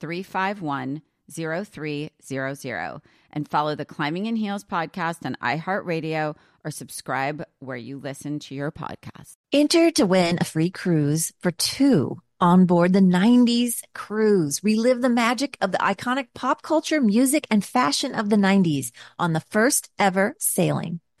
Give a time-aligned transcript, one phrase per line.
[0.00, 7.98] 351 0300 and follow the Climbing in Heels podcast on iHeartRadio or subscribe where you
[7.98, 9.36] listen to your podcast.
[9.52, 14.62] Enter to win a free cruise for two on board the 90s cruise.
[14.62, 19.32] Relive the magic of the iconic pop culture, music, and fashion of the 90s on
[19.32, 21.00] the first ever sailing.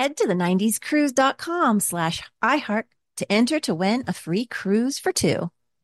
[0.00, 2.84] Head to the 90scruise.com slash iHeart
[3.18, 5.50] to enter to win a free cruise for two.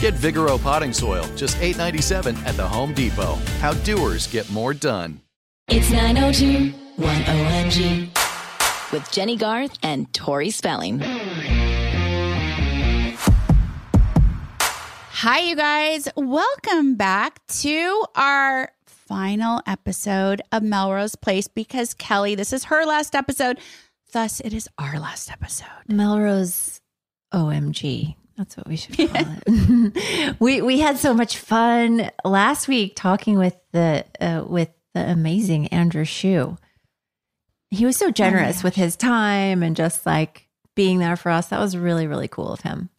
[0.00, 3.34] Get Vigoro potting soil, just $8.97 at the Home Depot.
[3.58, 5.20] How doers get more done.
[5.66, 11.00] It's 902 1OMG with Jenny Garth and Tori Spelling.
[15.10, 16.08] Hi, you guys.
[16.16, 23.16] Welcome back to our final episode of Melrose Place because Kelly, this is her last
[23.16, 23.58] episode.
[24.12, 25.66] Thus, it is our last episode.
[25.88, 26.80] Melrose
[27.34, 28.14] OMG.
[28.38, 30.36] That's what we should call it.
[30.40, 35.66] we we had so much fun last week talking with the uh, with the amazing
[35.68, 36.56] Andrew Shue.
[37.70, 41.48] He was so generous with his time and just like being there for us.
[41.48, 42.90] That was really really cool of him.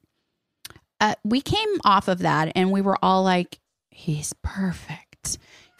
[1.00, 5.38] Uh, we came off of that and we were all like, he's perfect.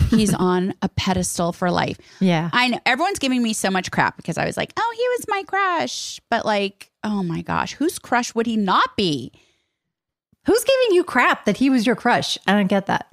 [0.09, 1.97] He's on a pedestal for life.
[2.21, 2.49] Yeah.
[2.53, 5.25] I know everyone's giving me so much crap because I was like, oh, he was
[5.27, 6.21] my crush.
[6.29, 9.33] But like, oh my gosh, whose crush would he not be?
[10.49, 12.39] Who's giving you crap that he was your crush?
[12.47, 13.05] I don't get that.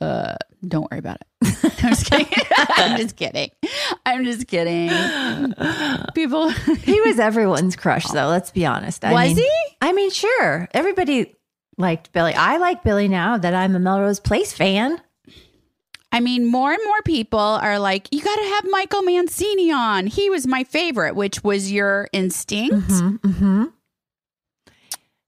[0.00, 1.26] Uh, don't worry about it.
[1.82, 2.26] I'm just kidding.
[2.56, 3.50] I'm just kidding.
[4.06, 4.90] I'm just kidding.
[6.14, 9.04] People, He was everyone's crush though, let's be honest.
[9.04, 9.76] I Was mean- he?
[9.82, 10.68] I mean, sure.
[10.72, 11.34] Everybody
[11.76, 12.32] liked Billy.
[12.32, 15.00] I like Billy now that I'm a Melrose Place fan.
[16.12, 20.06] I mean, more and more people are like, you got to have Michael Mancini on.
[20.06, 22.86] He was my favorite, which was your instinct.
[22.88, 23.64] Mm-hmm.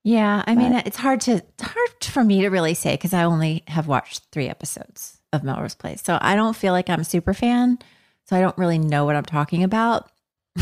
[0.04, 3.22] Yeah, I mean, it's hard to it's hard for me to really say because I
[3.24, 7.04] only have watched three episodes of Melrose Place, so I don't feel like I'm a
[7.04, 7.78] super fan.
[8.24, 10.10] So I don't really know what I'm talking about.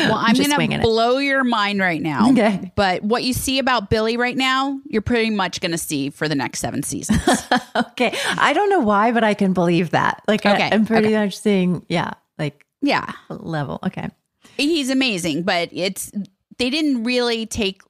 [0.00, 0.82] Well, I'm going to it.
[0.82, 2.30] blow your mind right now.
[2.36, 2.72] Okay.
[2.74, 6.28] But what you see about Billy right now, you're pretty much going to see for
[6.28, 7.22] the next seven seasons.
[7.76, 8.14] Okay.
[8.38, 10.22] I don't know why, but I can believe that.
[10.28, 11.24] Like, Okay, I, am pretty okay.
[11.24, 13.10] much seeing, yeah, like yeah.
[13.30, 13.78] level.
[13.86, 14.08] Okay.
[14.56, 16.10] He's amazing, but it's
[16.58, 17.82] they didn't really take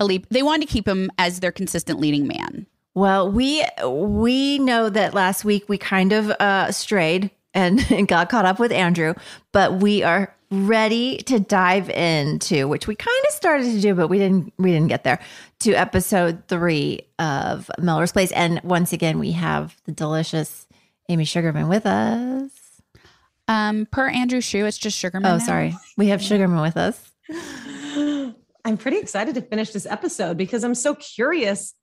[0.00, 0.26] a leap.
[0.30, 2.66] They wanted to keep him as their consistent leading man.
[2.94, 8.28] Well, we we know that last week we kind of uh, strayed and, and got
[8.28, 9.14] caught up with Andrew,
[9.52, 14.08] but we are ready to dive into which we kind of started to do, but
[14.08, 15.18] we didn't we didn't get there
[15.60, 18.32] to episode three of Melrose Place.
[18.32, 20.66] And once again, we have the delicious
[21.08, 22.50] Amy Sugarman with us.
[23.48, 25.30] Um, per Andrew Shue, it's just Sugarman.
[25.30, 25.44] Oh, now.
[25.44, 27.10] sorry, we have Sugarman with us.
[28.64, 31.74] I'm pretty excited to finish this episode because I'm so curious.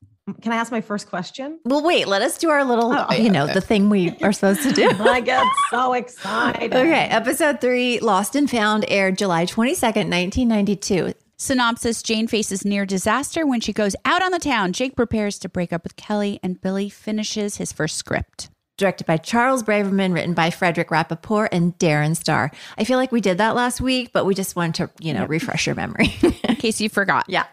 [0.41, 1.59] Can I ask my first question?
[1.65, 4.61] Well, wait, let us do our little, Oh, you know, the thing we are supposed
[4.63, 4.87] to do.
[4.99, 6.73] I get so excited.
[6.73, 11.13] Okay, episode three, Lost and Found, aired July 22nd, 1992.
[11.37, 14.71] Synopsis Jane faces near disaster when she goes out on the town.
[14.71, 18.49] Jake prepares to break up with Kelly, and Billy finishes his first script.
[18.79, 22.49] Directed by Charles Braverman, written by Frederick Rappaport and Darren Star.
[22.77, 25.25] I feel like we did that last week, but we just wanted to, you know,
[25.25, 26.15] refresh your memory.
[26.21, 27.25] In case you forgot.
[27.29, 27.45] yeah.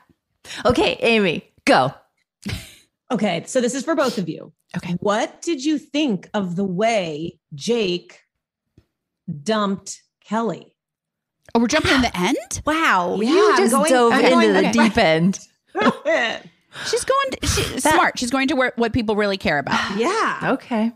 [0.64, 1.92] Okay, Amy, go.
[3.10, 4.52] Okay, so this is for both of you.
[4.76, 4.92] Okay.
[5.00, 8.20] What did you think of the way Jake
[9.42, 10.76] dumped Kelly?
[11.54, 12.36] Oh, we're jumping in the end?
[12.66, 14.70] Wow, Yeah, you just going- dove I'm into going- the okay.
[14.72, 15.40] deep end.
[16.86, 18.18] She's going to, she's smart.
[18.18, 19.96] She's going to where, what people really care about.
[19.96, 20.50] yeah.
[20.52, 20.92] Okay.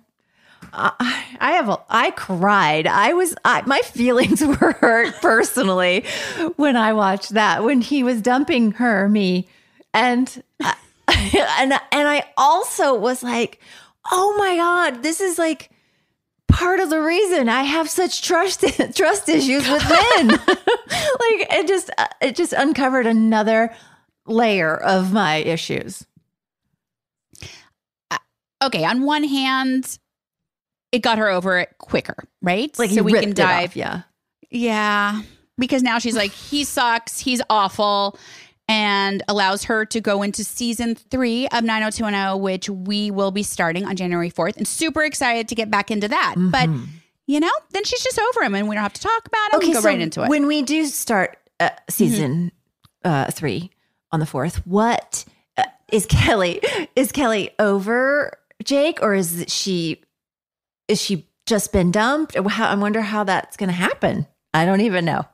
[0.73, 2.87] I have a, I cried.
[2.87, 6.05] I was I, my feelings were hurt personally
[6.57, 9.49] when I watched that when he was dumping her me
[9.93, 13.61] and and and I also was like,
[14.11, 15.71] "Oh my god, this is like
[16.49, 18.61] part of the reason I have such trust
[18.95, 23.75] trust issues with men." like it just uh, it just uncovered another
[24.27, 26.07] layer of my issues.
[28.63, 28.85] Okay.
[28.85, 29.99] On one hand,
[30.93, 32.77] it got her over it quicker, right?
[32.79, 33.77] Like so we can dive.
[33.77, 34.03] yeah.
[34.51, 35.23] Yeah.
[35.59, 37.21] Because now she's like, he sucks.
[37.21, 38.19] He's awful.
[38.69, 43.85] And allows her to go into season three of 90210, which we will be starting
[43.85, 44.57] on January 4th.
[44.57, 46.35] And super excited to get back into that.
[46.37, 46.69] But,
[47.27, 49.67] you know, then she's just over him and we don't have to talk about it.
[49.67, 50.29] we go so right into it.
[50.29, 52.53] When we do start uh, season
[53.05, 53.71] uh, three
[54.13, 55.25] on the fourth, what
[55.57, 56.61] uh, is Kelly?
[56.95, 60.01] Is Kelly over Jake, or is she?
[60.91, 62.37] Is she just been dumped?
[62.37, 64.27] How, I wonder how that's going to happen.
[64.53, 65.25] I don't even know.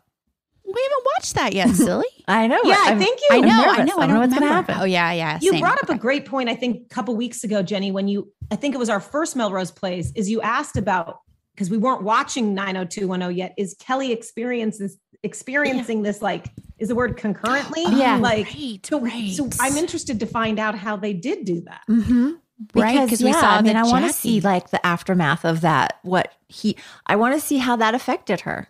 [0.65, 2.07] we haven't watched that yet, silly.
[2.29, 2.61] I know.
[2.65, 3.73] Yeah, I I'm- think you- I'm I know, I know.
[3.73, 4.73] I don't don't know what's going to remember.
[4.73, 4.77] happen.
[4.81, 5.39] Oh, yeah, yeah.
[5.41, 5.61] You same.
[5.61, 8.57] brought up a great point, I think, a couple weeks ago, Jenny, when you, I
[8.57, 11.21] think it was our first Melrose Place, is you asked about
[11.55, 13.55] because we weren't watching 90210 yet.
[13.57, 17.83] Is Kelly experiences experiencing this like is the word concurrently?
[17.89, 18.17] Yeah.
[18.19, 19.33] like right, so, right.
[19.33, 21.81] so I'm interested to find out how they did do that.
[21.89, 22.33] Mm-hmm.
[22.75, 25.45] Right, Because 'cause we yeah, saw I mean, I want to see like the aftermath
[25.45, 25.99] of that.
[26.03, 26.77] What he,
[27.07, 28.69] I want to see how that affected her.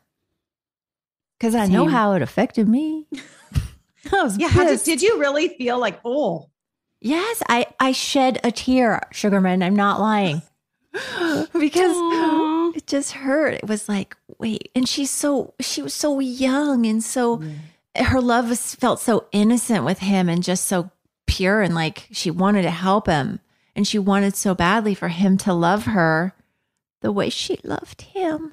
[1.38, 3.06] Because I know how it affected me.
[4.12, 6.50] I was Yeah, how did, did you really feel like oh
[7.00, 9.62] Yes, I I shed a tear, Sugarman.
[9.62, 10.43] I'm not lying.
[10.93, 13.55] because it just hurt.
[13.55, 17.43] It was like, wait, and she's so she was so young and so
[17.97, 20.91] her love was felt so innocent with him and just so
[21.27, 23.41] pure and like she wanted to help him
[23.76, 26.32] and she wanted so badly for him to love her
[27.02, 28.52] the way she loved him.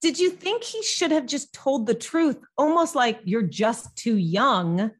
[0.00, 4.16] did you think he should have just told the truth almost like you're just too
[4.16, 4.90] young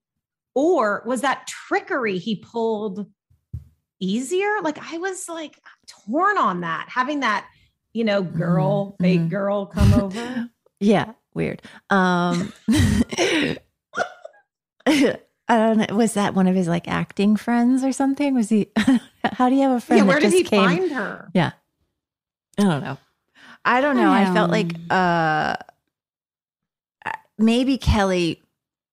[0.55, 3.07] or was that trickery he pulled
[4.01, 7.47] easier like i was like torn on that having that
[7.93, 9.31] you know girl Mhm, fake mhm.
[9.31, 10.49] girl come over
[10.83, 11.61] Yeah, weird.
[11.91, 12.53] Um
[15.51, 15.97] I don't know.
[15.97, 18.35] Was that one of his like acting friends or something?
[18.35, 18.69] Was he
[19.25, 19.99] how do you have a friend?
[19.99, 21.51] yeah where did he came- find her Yeah.
[22.59, 22.99] I don't know.
[23.65, 24.13] I don't know.
[24.13, 25.57] I felt like uh
[27.39, 28.41] maybe Kelly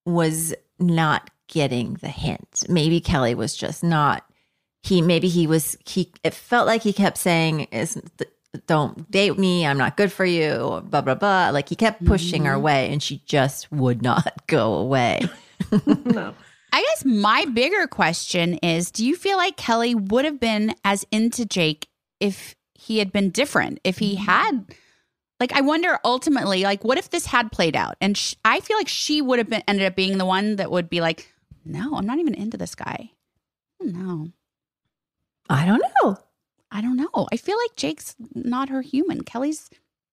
[0.05, 2.63] was not getting the hint.
[2.67, 4.23] Maybe Kelly was just not
[4.81, 8.01] he maybe he was he it felt like he kept saying is
[8.65, 11.49] don't date me, I'm not good for you, blah blah blah.
[11.51, 15.21] Like he kept pushing her away and she just would not go away.
[16.05, 16.33] no
[16.71, 21.05] I guess my bigger question is do you feel like Kelly would have been as
[21.11, 21.87] into Jake
[22.19, 23.79] if he had been different?
[23.83, 24.65] If he had,
[25.39, 27.95] like, I wonder ultimately, like, what if this had played out?
[28.01, 30.69] And sh- I feel like she would have been ended up being the one that
[30.71, 31.31] would be like,
[31.65, 33.11] no, I'm not even into this guy.
[33.81, 34.29] No,
[35.49, 36.17] I don't know.
[36.71, 37.27] I don't know.
[37.31, 39.21] I feel like Jake's not her human.
[39.21, 39.69] Kelly's,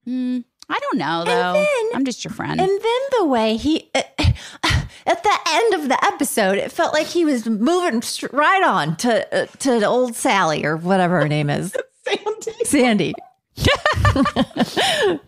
[0.06, 1.52] mm, I don't know though.
[1.54, 2.60] then- I'm just your friend.
[2.60, 3.90] And then the way he,
[5.06, 9.42] at the end of the episode, it felt like he was moving right on to
[9.42, 11.74] uh, to old Sally or whatever her name is,
[12.64, 12.64] Sandy.
[12.64, 13.14] Sandy.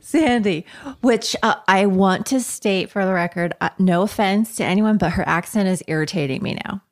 [0.00, 0.64] Sandy,
[1.00, 5.12] which uh, I want to state for the record, uh, no offense to anyone, but
[5.12, 6.82] her accent is irritating me now.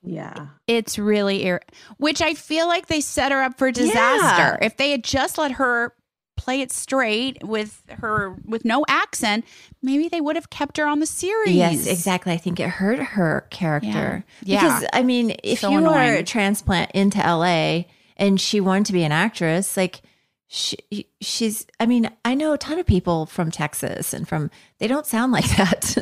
[0.00, 0.46] Yeah.
[0.66, 1.60] it's really ir-
[1.98, 4.58] which I feel like they set her up for disaster.
[4.62, 5.92] If they had just let her
[6.38, 9.44] play it straight with her with no accent,
[9.82, 11.54] maybe they would have kept her on the series.
[11.54, 12.32] Yes, exactly.
[12.32, 14.24] I think it hurt her character.
[14.42, 14.62] Yeah.
[14.62, 14.88] Because Yeah.
[14.94, 17.84] I mean, if So you were a transplant into LA
[18.16, 20.00] and she wanted to be an actress, like
[20.46, 20.78] she,
[21.20, 25.04] she's I mean, I know a ton of people from Texas and from they don't
[25.04, 25.96] sound like that.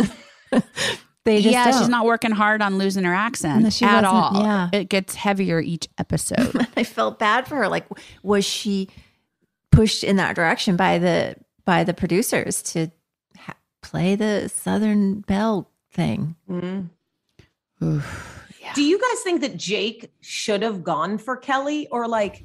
[1.25, 1.79] they just yeah, don't.
[1.81, 4.41] she's not working hard on losing her accent No, at all.
[4.43, 4.69] yeah.
[4.73, 6.55] It gets heavier each episode.
[6.77, 7.69] I felt bad for her.
[7.69, 7.87] Like,
[8.23, 8.89] was she
[9.77, 12.91] pushed in that direction by the by the producers to
[13.37, 16.37] ha- play the Southern Belle thing?
[16.49, 16.89] Mm.
[17.81, 21.87] Do you guys think that Jake should have gone for Kelly?
[21.89, 22.45] Or like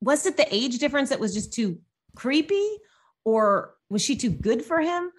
[0.00, 1.78] was it the age difference that was just too
[2.16, 2.68] creepy?
[3.24, 5.12] Or was she too good for him?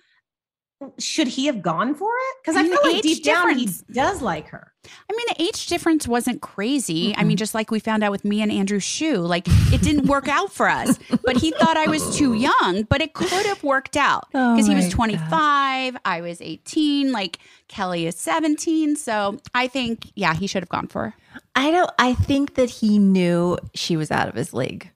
[0.99, 2.35] Should he have gone for it?
[2.41, 4.73] Because I, I mean, feel like age deep down he does like her.
[4.85, 7.15] I mean, the age difference wasn't crazy.
[7.15, 10.07] I mean, just like we found out with me and Andrew Shue, like it didn't
[10.07, 10.99] work out for us.
[11.23, 14.67] But he thought I was too young, but it could have worked out Oh because
[14.67, 14.95] he my was God.
[14.95, 18.97] 25, I was 18, like Kelly is 17.
[18.97, 21.13] So I think, yeah, he should have gone for her.
[21.55, 21.89] I don't.
[21.97, 24.91] I think that he knew she was out of his league.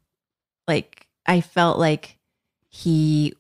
[0.68, 2.18] Like I felt like
[2.70, 3.34] he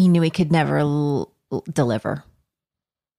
[0.00, 2.24] he knew he could never l- l- deliver.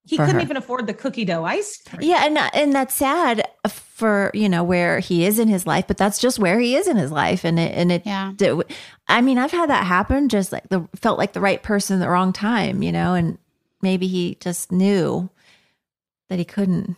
[0.03, 0.41] He couldn't her.
[0.41, 2.01] even afford the cookie dough ice cream.
[2.01, 5.85] Yeah, and uh, and that's sad for you know where he is in his life,
[5.87, 8.01] but that's just where he is in his life, and it and it.
[8.05, 8.33] Yeah.
[8.35, 8.63] do-
[9.07, 10.27] I mean, I've had that happen.
[10.27, 13.37] Just like the felt like the right person at the wrong time, you know, and
[13.81, 15.29] maybe he just knew
[16.29, 16.95] that he couldn't.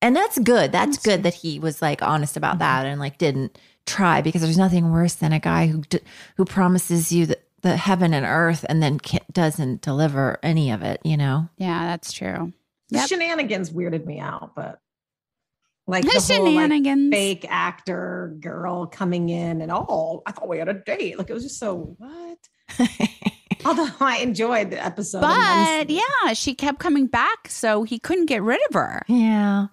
[0.00, 0.72] And that's good.
[0.72, 2.60] That's good that he was like honest about mm-hmm.
[2.60, 5.82] that and like didn't try because there's nothing worse than a guy who
[6.36, 10.82] who promises you the, the heaven and earth and then ca doesn't deliver any of
[10.82, 11.00] it.
[11.04, 11.48] You know.
[11.56, 12.52] Yeah, that's true.
[12.90, 13.08] The Yep.
[13.08, 14.78] shenanigans weirded me out, but
[15.88, 17.10] like The the, whole like, shenanigans.
[17.12, 21.18] fake actor girl coming in and oh, I thought we had a date.
[21.18, 22.38] Like it was just so what?
[23.64, 25.96] Although I enjoyed the episode, But immensely.
[26.24, 27.48] yeah, she kept coming back.
[27.48, 29.02] So he couldn't get rid of her.
[29.08, 29.66] Yeah.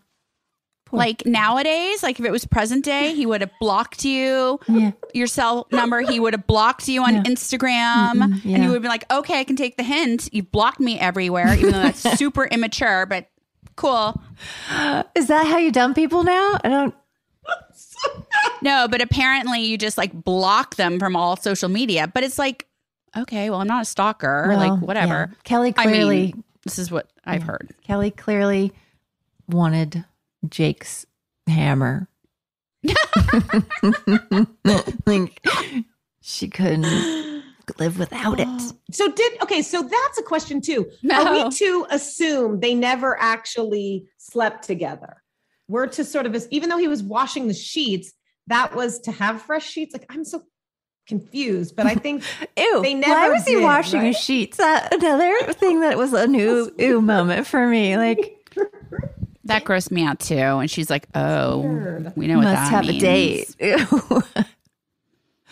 [0.93, 4.59] Like nowadays, like if it was present day, he would have blocked you.
[4.69, 4.91] Yeah.
[5.13, 7.23] Your cell number, he would have blocked you on Yeah.
[7.23, 8.41] Instagram.
[8.45, 8.55] Yeah.
[8.55, 10.29] And you would be like, okay, I can take the hint.
[10.31, 13.27] You've blocked me everywhere, even though that's super immature, but
[13.75, 14.21] cool.
[15.15, 16.59] Is that how you dump people now?
[16.63, 16.95] I don't.
[18.61, 22.07] No, but apparently you just like block them from all social media.
[22.07, 22.67] But it's like,
[23.17, 24.45] okay, well, I'm not a stalker.
[24.49, 25.31] well, like, whatever.
[25.43, 26.35] Kelly I mean, clearly.
[26.63, 27.73] this is what I've heard.
[27.83, 28.71] Kelly clearly
[29.49, 30.05] wanted
[30.49, 31.05] Jake's
[31.47, 32.07] hammer.
[35.05, 35.45] like
[36.21, 37.43] she couldn't
[37.79, 38.47] live without it.
[38.91, 40.85] So did okay, so that's a question too.
[41.01, 41.25] No.
[41.25, 45.23] Are we to assume they never actually slept together?
[45.67, 48.13] We're to sort of even though he was washing the sheets,
[48.47, 49.93] that was to have fresh sheets.
[49.93, 50.43] Like I'm so
[51.07, 52.23] confused, but I think
[52.57, 52.81] Ew.
[52.83, 54.07] They why never was he did, washing right?
[54.07, 54.57] his sheets?
[54.57, 57.97] That another thing that was a new ew moment for me.
[57.97, 58.45] Like
[59.45, 60.35] That grossed me out too.
[60.37, 62.13] And she's like, oh, Weird.
[62.15, 63.03] we know what must that have means.
[63.03, 63.55] a date.
[63.59, 64.21] Ew.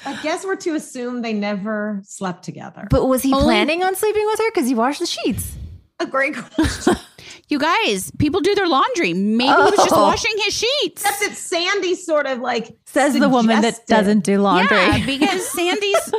[0.05, 2.87] I guess we're to assume they never slept together.
[2.89, 4.49] but was he Only- planning on sleeping with her?
[4.51, 5.53] Because he washed the sheets.
[5.99, 6.95] a great question.
[7.49, 9.13] You guys, people do their laundry.
[9.13, 10.03] Maybe he was just Oh.
[10.03, 11.03] washing his sheets.
[11.03, 14.77] Except that Sandy sort of like Says the woman that suggested- doesn't do laundry.
[14.77, 16.13] Yeah, because Sandy's.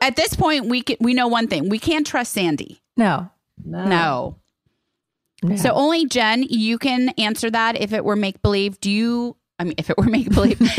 [0.00, 2.80] At this point, we can, we know one thing: we can't trust Sandy.
[2.96, 3.28] no.
[3.64, 4.36] No.
[5.42, 5.56] No.
[5.56, 7.80] So only Jen, you can answer that.
[7.80, 9.36] If it were make believe, do you?
[9.58, 10.58] I mean, if it were make believe,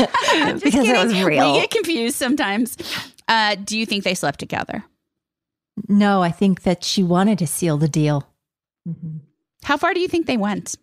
[0.60, 1.52] Because it was real.
[1.54, 2.76] We get confused sometimes.
[3.28, 4.84] Uh, do you think they slept together?
[5.88, 8.28] No, I think that she wanted to seal the deal.
[9.64, 10.74] How far do you think they went?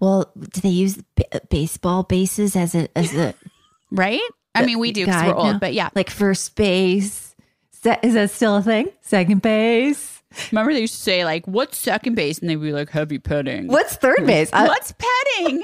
[0.00, 3.34] Well, do they use b- baseball bases as a as a
[3.90, 4.20] Right?
[4.54, 5.58] I mean, we do because we're old, now?
[5.58, 5.90] but yeah.
[5.94, 7.34] like first base?
[7.70, 8.88] Se- Is that still a thing?
[9.00, 10.11] Second base?
[10.50, 13.66] Remember they used to say like, "What's second base?" and they'd be like, "Heavy petting."
[13.68, 14.50] What's third base?
[14.52, 15.62] I- What's petting?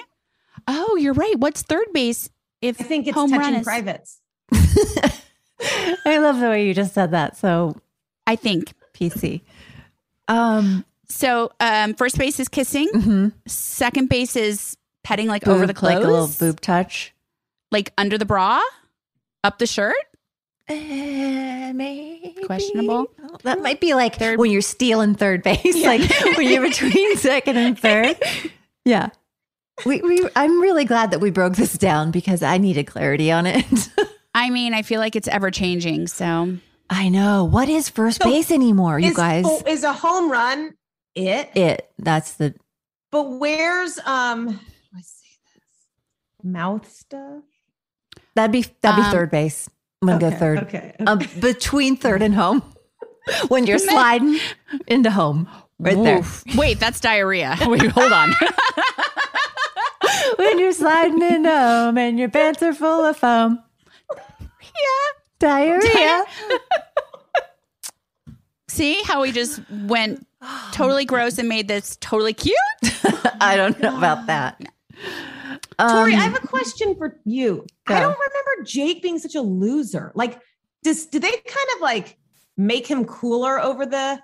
[0.66, 1.38] oh, you're right.
[1.38, 2.30] What's third base?
[2.60, 4.20] If I think it's home run touching is- privates.
[6.04, 7.36] I love the way you just said that.
[7.36, 7.76] So
[8.26, 9.42] I think PC.
[10.28, 11.50] Um, so.
[11.60, 12.88] Um, first base is kissing.
[12.94, 13.32] mhm.
[13.46, 17.14] Second base is petting like over the clothes, like a little boob touch.
[17.70, 18.60] like under the bra.
[19.44, 19.94] Up the shirt?
[20.68, 22.36] Uh, maybe.
[22.44, 23.06] Questionable.
[23.42, 24.38] That might be like third.
[24.38, 26.02] when you're stealing third base, like
[26.36, 28.16] when you're between second and third.
[28.84, 29.10] Yeah.
[29.86, 33.46] We, we, I'm really glad that we broke this down because I needed clarity on
[33.46, 33.88] it.
[34.34, 36.06] I mean, I feel like it's ever changing.
[36.08, 36.56] So
[36.90, 37.44] I know.
[37.44, 39.44] What is first base anymore, you guys?
[39.46, 40.74] oh, is a home run
[41.14, 41.50] it?
[41.54, 41.90] It.
[41.98, 42.54] That's the.
[43.10, 44.48] But where's um?
[44.48, 44.58] how do
[44.96, 47.42] I say this mouth stuff.
[48.34, 49.68] That'd be that'd be Um, third base.
[50.02, 50.58] I'm gonna okay, go third.
[50.64, 50.94] Okay.
[51.06, 52.62] Um, between third and home,
[53.48, 54.38] when you're sliding
[54.86, 56.22] into home, right there.
[56.56, 57.56] Wait, that's diarrhea.
[57.66, 58.32] Wait, hold on.
[60.36, 63.62] when you're sliding into home and your pants are full of foam.
[64.60, 66.24] Yeah, diarrhea.
[68.68, 70.24] See how we just went
[70.72, 72.54] totally gross and made this totally cute?
[73.40, 74.60] I don't know about that.
[74.60, 75.37] Tori,
[75.78, 77.64] Um, I have a question for you.
[77.86, 80.10] I don't remember Jake being such a loser.
[80.14, 80.40] Like,
[80.82, 82.18] does did they kind of like
[82.56, 84.20] make him cooler over the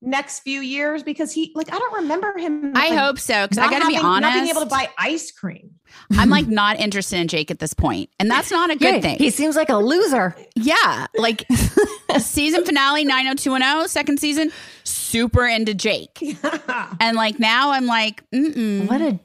[0.00, 1.04] next few years?
[1.04, 2.72] Because he like I don't remember him.
[2.76, 4.22] I like, hope so, because I not got to be honest.
[4.22, 5.70] not being able to buy ice cream.
[6.12, 9.00] I'm like not interested in Jake at this point, and that's not a good yeah,
[9.00, 9.18] thing.
[9.18, 10.34] He seems like a loser.
[10.56, 11.44] yeah, like
[12.18, 14.50] season finale 90210, second season,
[14.82, 16.18] super into Jake,
[17.00, 19.20] and like now I'm like, mm What a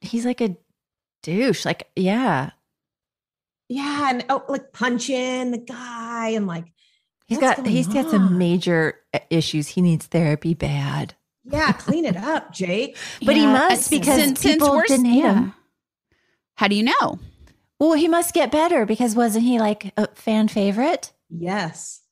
[0.00, 0.56] he's like a
[1.22, 1.64] douche.
[1.64, 2.50] Like, yeah.
[3.68, 6.66] Yeah, and oh, like punching the guy and like
[7.26, 9.68] He's What's got going he's got some major uh, issues.
[9.68, 11.14] He needs therapy bad.
[11.44, 12.98] yeah, clean it up, Jake.
[13.24, 15.34] But he must because since- since people we're- didn't hate yeah.
[15.34, 15.54] him.
[16.56, 17.18] How do you know?
[17.78, 21.12] Well, he must get better because wasn't he like a fan favorite?
[21.30, 22.02] Yes.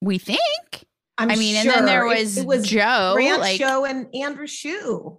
[0.00, 0.38] We think.
[1.18, 2.12] I'm I mean, and then there sure.
[2.14, 5.18] It- was it, was Joe, Grant like- Show and Andrew Shue.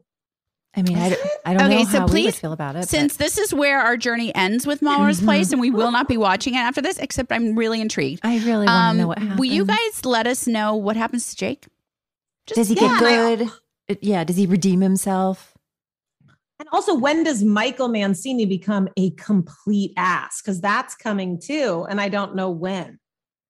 [0.75, 1.31] I mean, I, don't- it?
[1.45, 2.89] I don't Okay, know so how we please, would feel about it.
[2.89, 5.25] Since this is where our journey ends with Melrose Mm-hmm.
[5.27, 8.21] Place, and we will not be watching it after this, except I'm really intrigued.
[8.25, 9.39] I really want to know what Um, happens.
[9.39, 11.67] will you guys let us know what happens to Jake?
[12.47, 13.51] Does he yeah, get and I- good?
[13.89, 14.23] Uh, yeah.
[14.23, 15.53] Does he redeem himself?
[16.59, 20.41] And also, when does Michael Mancini become a complete ass?
[20.41, 22.99] Because that's coming too, and I don't know when.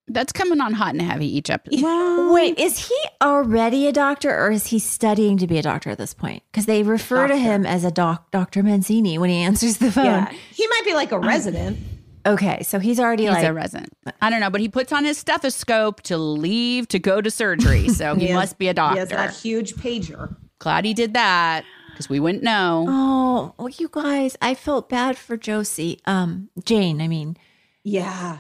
[0.07, 2.31] That's coming on hot and heavy each episode.
[2.33, 5.97] Wait, is he already a doctor or is he studying to be a doctor at
[5.97, 6.43] this point?
[6.51, 8.63] Because they refer to him as a doc, Dr.
[8.63, 10.05] Mancini when he answers the phone.
[10.05, 11.79] Yeah, he might be like a resident.
[12.25, 13.91] Okay, so he's already He's like, a resident.
[14.21, 17.87] I don't know, but he puts on his stethoscope to leave to go to surgery.
[17.93, 18.95] So he has- must be a doctor.
[18.95, 20.35] He has that huge pager.
[20.59, 22.85] Glad he did that because we wouldn't know.
[22.87, 25.99] oh, well, you guys, I felt bad for Josie.
[26.05, 27.35] Um, Jane, I mean,
[27.83, 28.37] Yeah,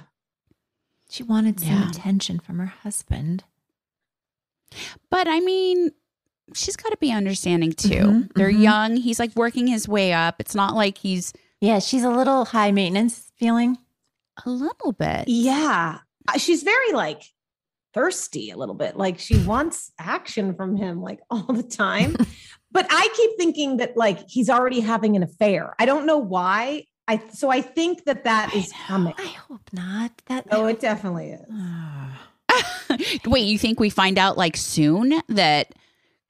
[1.13, 1.89] she wanted some Yeah.
[1.89, 3.43] attention from her husband.
[5.11, 5.91] But I mean,
[6.53, 7.89] she's got to be understanding too.
[7.89, 8.61] Mhm, They're mhm.
[8.61, 8.95] young.
[8.97, 10.35] He's like working his way up.
[10.39, 13.77] It's not like he's Yeah, she's a little high maintenance feeling.
[14.45, 15.27] a little bit.
[15.27, 15.99] yeah.
[16.27, 17.21] Uh, She's very like
[17.93, 18.97] thirsty a little bit.
[18.97, 22.15] Like she wants action from him like all the time.
[22.71, 25.75] but I keep thinking that like he's already having an affair.
[25.77, 26.87] I don't know why.
[27.07, 29.13] I so I think that that is coming.
[29.17, 30.11] I hope not.
[30.27, 31.45] That Oh, it definitely is.
[33.25, 35.73] Wait, you think we find out like soon that?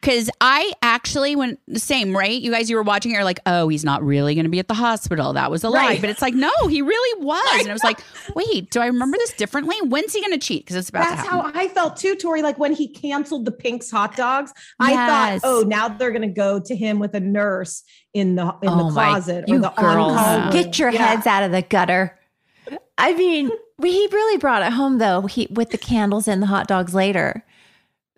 [0.03, 2.41] Because I actually, when the same, right?
[2.41, 4.67] You guys, you were watching, you're like, oh, he's not really going to be at
[4.67, 5.31] the hospital.
[5.31, 5.85] That was a lie.
[5.85, 6.01] Right.
[6.01, 7.61] But it's like, no, he really was.
[7.61, 8.01] And I was like,
[8.35, 9.77] wait, do I remember this differently?
[9.83, 10.65] When's he going to cheat?
[10.65, 11.51] Because it's about That's to how.
[11.55, 12.41] I felt too, Tori.
[12.41, 15.41] Like when he canceled the Pink's hot dogs, I Yes.
[15.41, 18.87] thought, oh, now they're gonna go to him with a nurse in the in Oh
[18.87, 20.49] the closet you or the girls, on-call room.
[20.51, 21.07] get your Yeah.
[21.07, 22.19] heads out of the gutter.
[22.97, 25.21] I mean, we, he really brought it home though.
[25.27, 27.45] He with the candles and the hot dogs later.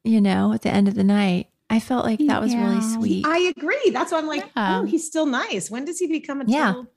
[0.03, 3.25] You know, at the end of the night, I felt like that was really sweet.
[3.25, 3.89] I agree.
[3.91, 4.79] That's why I'm like, oh, Yeah.
[4.79, 5.69] oh, he's still nice.
[5.71, 6.67] When does he become a Yeah.
[6.73, 6.87] total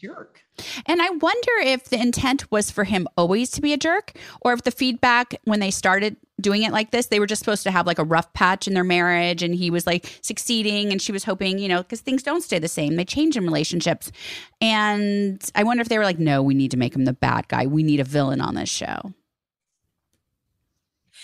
[0.00, 0.42] jerk?
[0.86, 4.52] And I wonder if the intent was for him always to be a jerk, or
[4.52, 7.70] if the feedback when they started doing it like this, they were just supposed to
[7.70, 11.12] have like a rough patch in their marriage and he was like succeeding and she
[11.12, 12.96] was hoping, you know, because things don't stay the same.
[12.96, 14.10] They change in relationships.
[14.60, 17.48] And I wonder if they were like, no, we need to make him the bad
[17.48, 17.66] guy.
[17.66, 19.12] We need a villain on this show.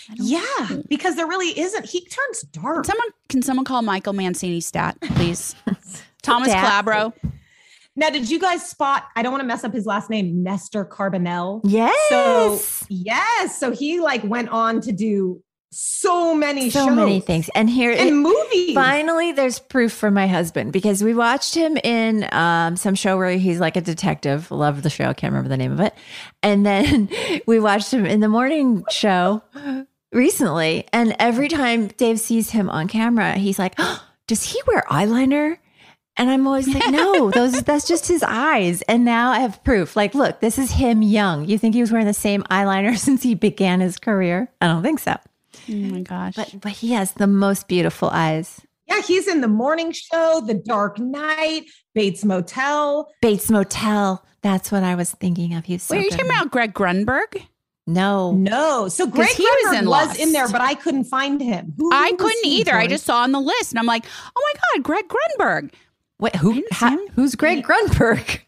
[0.09, 0.83] I don't Yeah, know.
[0.89, 1.85] because there really isn't.
[1.85, 2.85] He turns dark.
[2.85, 5.55] Someone can someone call Michael Mancini stat, please?
[6.21, 6.85] Thomas Stat.
[6.85, 7.13] Calabro.
[7.97, 9.05] Now, did you guys spot?
[9.15, 11.61] I don't want to mess up his last name, Nestor Carbonell.
[11.63, 11.95] yes.
[12.09, 15.41] So yes, so he like went on to do
[15.71, 17.49] so many so shows many things.
[17.55, 18.73] And here and it- movies.
[18.75, 23.31] Finally, there's proof for my husband because we watched him in um, some show where
[23.31, 24.51] he's like a detective.
[24.51, 25.05] Love the show.
[25.05, 25.93] I can't remember the name of it.
[26.43, 27.09] And then
[27.47, 29.41] we watched him in the morning show
[30.15, 30.87] recently.
[30.91, 31.49] And every oh.
[31.49, 35.57] time Dave sees him on camera, he's like, oh, Does he wear eyeliner?
[36.17, 38.81] And I'm always like, no, those that's just his eyes.
[38.83, 39.95] And now I have proof.
[39.95, 41.45] Like, look, this is him young.
[41.45, 44.49] You think he was wearing the same eyeliner since he began his career?
[44.61, 45.15] I don't think so.
[45.69, 46.35] Oh my gosh.
[46.35, 48.61] But but he has the most beautiful eyes.
[48.87, 51.63] Yeah, he's in the morning show, The Dark Knight,
[51.95, 53.11] Bates Motel.
[53.21, 54.23] Bates Motel.
[54.41, 55.65] That's what I was thinking of.
[55.65, 57.41] He was so Wait, are you good talking about Greg Grunberg?
[57.87, 58.31] No.
[58.31, 58.87] No.
[58.87, 61.73] So Greg he was in was, in there, but I couldn't find him.
[61.77, 62.73] Who- I couldn't he, either.
[62.75, 65.71] I just saw on the list and I'm like, oh my God, Greg Grunberg.
[66.19, 66.63] Wait, who?
[66.71, 68.39] ha- who's Greg Grunberg?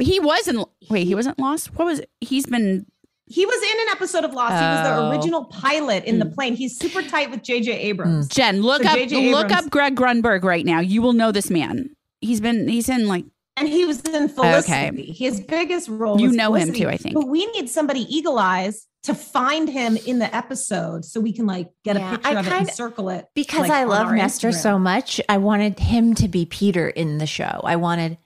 [0.00, 1.74] He wasn't, wait, he wasn't lost?
[1.76, 2.84] What was, he's been,
[3.26, 4.54] He was in an episode of Lost.
[4.54, 5.08] He was Oh.
[5.08, 6.34] the original pilot in the Mm.
[6.34, 6.56] plane.
[6.56, 8.28] He's super tight with JJ Abrams.
[8.28, 9.30] Jen, look So up, J.J.
[9.30, 10.80] look Abrams- up Greg Grunberg right now.
[10.80, 11.90] You will know this man.
[12.20, 13.24] He's been, he's in like,
[13.56, 15.12] And he was in Felicity.
[15.12, 16.20] His biggest role.
[16.20, 17.14] You was know him too, I think.
[17.14, 21.46] But we need somebody eagle eyes to find him in the episode so we can
[21.46, 23.26] like get Yeah, a picture I of it and circle it.
[23.34, 24.54] Because like, I love our Nestor Instagram.
[24.62, 27.60] so much, I wanted him to be Peter in the show.
[27.64, 28.18] I wanted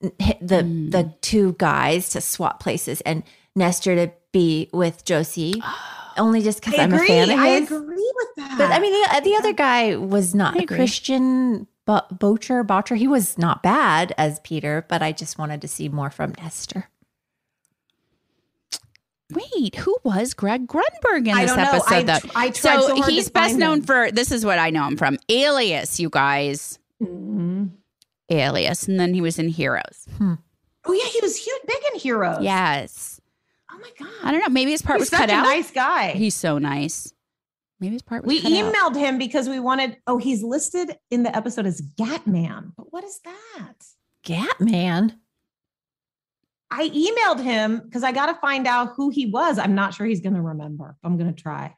[0.00, 0.10] the
[0.62, 0.90] Mm.
[0.90, 3.22] the two guys to swap places and
[3.54, 5.62] Nestor to be with Josie.
[6.18, 7.06] Only just because I I'm agree.
[7.06, 8.54] a fan of I agree with that.
[8.58, 10.76] But I mean, the, the other guy was not I a agree.
[10.78, 11.66] Christian.
[11.86, 15.88] But Bocher, Botcher, he was not bad as Peter, but I just wanted to see
[15.88, 16.88] more from Nestor.
[19.32, 21.70] wait, who was Greg Grunberg in I this don't know.
[21.70, 22.18] episode I though?
[22.20, 23.84] tr- I tried so hard to he's best find known him.
[23.84, 26.78] for, this is what I know him from Alias, you guys.
[27.02, 27.70] Mhm.
[28.30, 28.86] Alias.
[28.88, 30.06] And then he was in Heroes.
[30.20, 32.38] Oh yeah, he was huge, big in Heroes.
[32.42, 33.20] Yes.
[33.72, 34.08] Oh my god.
[34.22, 34.48] I don't know.
[34.48, 35.42] Maybe his part He's was cut a out.
[35.42, 36.12] nice guy.
[36.12, 37.12] He's so nice.
[37.80, 38.74] Maybe his part was we cut out.
[38.74, 39.98] emailed him because we wanted.
[40.06, 42.72] Oh, he's listed in the episode as Gatman.
[42.76, 43.84] But what is that?
[44.24, 45.18] Gatman.
[46.70, 49.58] I emailed him because I got to find out who he was.
[49.58, 50.96] I'm not sure he's going to remember.
[51.04, 51.76] I'm going to try.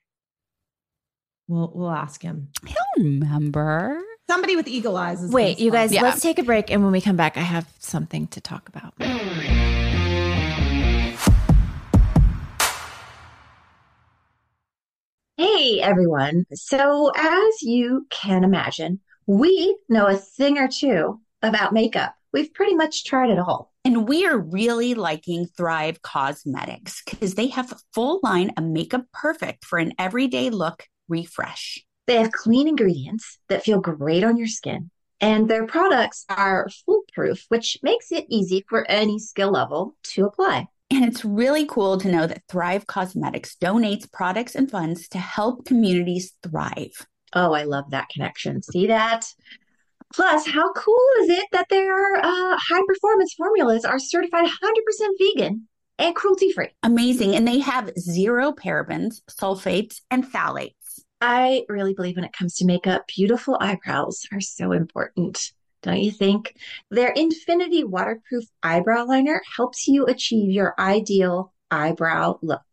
[1.49, 2.49] We'll we'll ask him.
[2.67, 4.01] He'll remember.
[4.31, 5.23] Somebody with eagle eyes.
[5.23, 5.93] Is Wait, you guys.
[5.93, 6.03] Yeah.
[6.03, 6.71] let's take a break.
[6.71, 8.95] And when we come back, I have something to talk about.
[15.41, 16.47] Hey everyone.
[16.53, 22.17] So, as you can imagine, we know a thing or two about makeup.
[22.33, 23.73] We've pretty much tried it all.
[23.85, 29.05] And we are really liking Thrive Causemetics because they have a full line of makeup
[29.13, 31.87] perfect for an everyday look refresh.
[32.09, 37.45] They have clean ingredients that feel great on your skin, and their products are foolproof,
[37.49, 40.67] which makes it easy for any skill level to apply.
[40.91, 45.67] And it's really cool to know that Thrive Causemetics donates products and funds to help
[45.67, 47.07] communities thrive.
[47.35, 48.63] Oh, I love that connection.
[48.63, 49.27] See that?
[50.15, 55.69] Plus, how cool is it that their uh, high performance formulas are certified 100% vegan
[55.99, 56.69] and cruelty free?
[56.83, 57.35] Amazing.
[57.35, 60.73] And they have zero parabens, sulfates, and phthalates.
[61.21, 65.53] I really believe when it comes to makeup, beautiful eyebrows are so important.
[65.83, 66.57] Don't you think?
[66.91, 72.65] Their Infinity Waterproof Eyebrow Liner helps you achieve your ideal eyebrow look.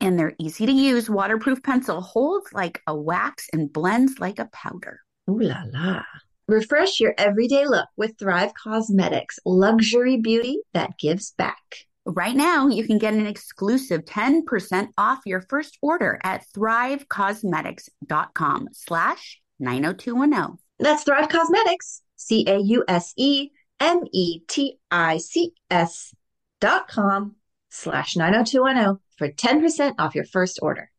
[0.00, 4.48] And their easy to use waterproof pencil holds like a wax and blends like a
[4.52, 5.00] powder.
[5.28, 6.02] Ooh la la.
[6.48, 11.56] Refresh your everyday look with Thrive Causemetics, luxury beauty that gives back.
[12.04, 19.40] Right now, you can get an exclusive 10% off your first order at thrivecausemetics.com slash
[19.58, 20.58] 90210.
[20.78, 23.50] That's Thrive Causemetics, C A U S E
[23.80, 26.14] M E T I C S
[26.60, 27.36] dot com
[27.70, 30.90] slash 90210 for 10% off your first order.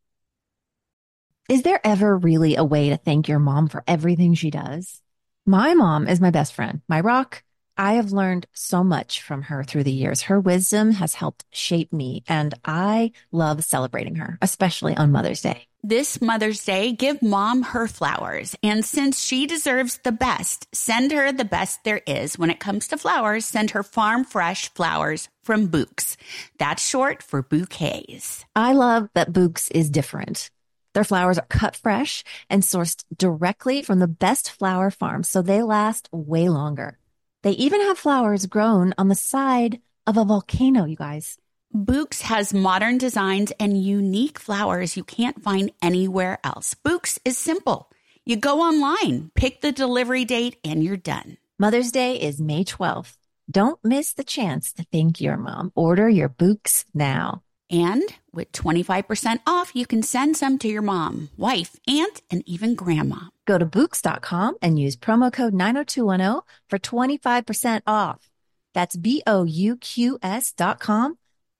[1.50, 5.02] Is there ever really a way to thank your mom for everything she does?
[5.46, 7.44] My mom is my best friend, my rock.
[7.78, 10.24] I have learned so much from her through the years.
[10.24, 15.67] Her wisdom has helped shape me, and I love celebrating her, especially on Mother's Day.
[15.84, 18.56] This Mother's Day, give mom her flowers.
[18.64, 22.38] And since she deserves the best, send her the best there is.
[22.38, 26.18] When it comes to flowers, send her farm fresh flowers from Bouqs.
[26.58, 28.44] That's short for bouquets.
[28.56, 30.50] I love that Bouqs is different.
[30.94, 35.62] Their flowers are cut fresh and sourced directly from the best flower farms, so they
[35.62, 36.98] last way longer.
[37.44, 41.38] They even have flowers grown on the side of a volcano, you guys.
[41.74, 46.76] Bouqs has modern designs and unique flowers you can't find anywhere else.
[46.76, 47.90] Bouqs is simple.
[48.26, 51.38] You go online, pick the delivery date, and you're done.
[51.60, 53.16] Mother's Day is May 12th.
[53.50, 55.72] Don't miss the chance to thank your mom.
[55.76, 57.44] Order your Bouqs now.
[57.70, 58.04] And
[58.34, 63.28] with 25% off, you can send some to your mom, wife, aunt, and even grandma.
[63.46, 68.30] Go to Bouqs.com and use promo code 90210 for 25% off.
[68.74, 71.18] That's B O U Q S dot com,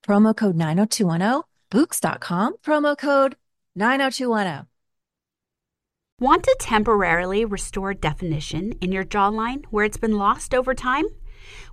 [0.08, 3.36] promo code 90210, Bouqs.com, promo code
[3.76, 4.68] 90210.
[6.20, 11.06] Want to temporarily restore definition in your jawline where it's been lost over time?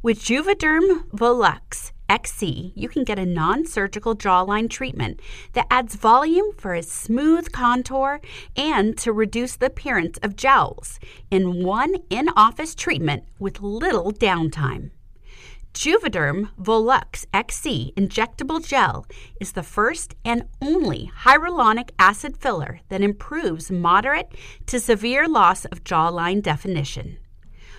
[0.03, 5.21] With Juvederm Volux XC, you can get a non surgical jawline treatment
[5.55, 8.21] that adds volume for a smooth contour
[8.55, 14.91] and to reduce the appearance of jowls in one in office treatment with little downtime.
[15.75, 19.07] Juvederm Volux XC injectable gel
[19.41, 24.33] is the first and only hyaluronic acid filler that improves moderate
[24.67, 27.19] to severe loss of jawline definition.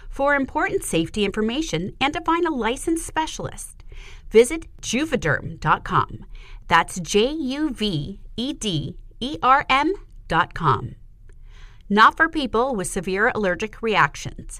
[0.10, 3.86] For important safety information and to find a licensed specialist,
[4.30, 6.26] visit juvederm.com.
[6.68, 10.96] That's J U V E D E R M.com.
[11.88, 14.60] Not for people with severe allergic reactions,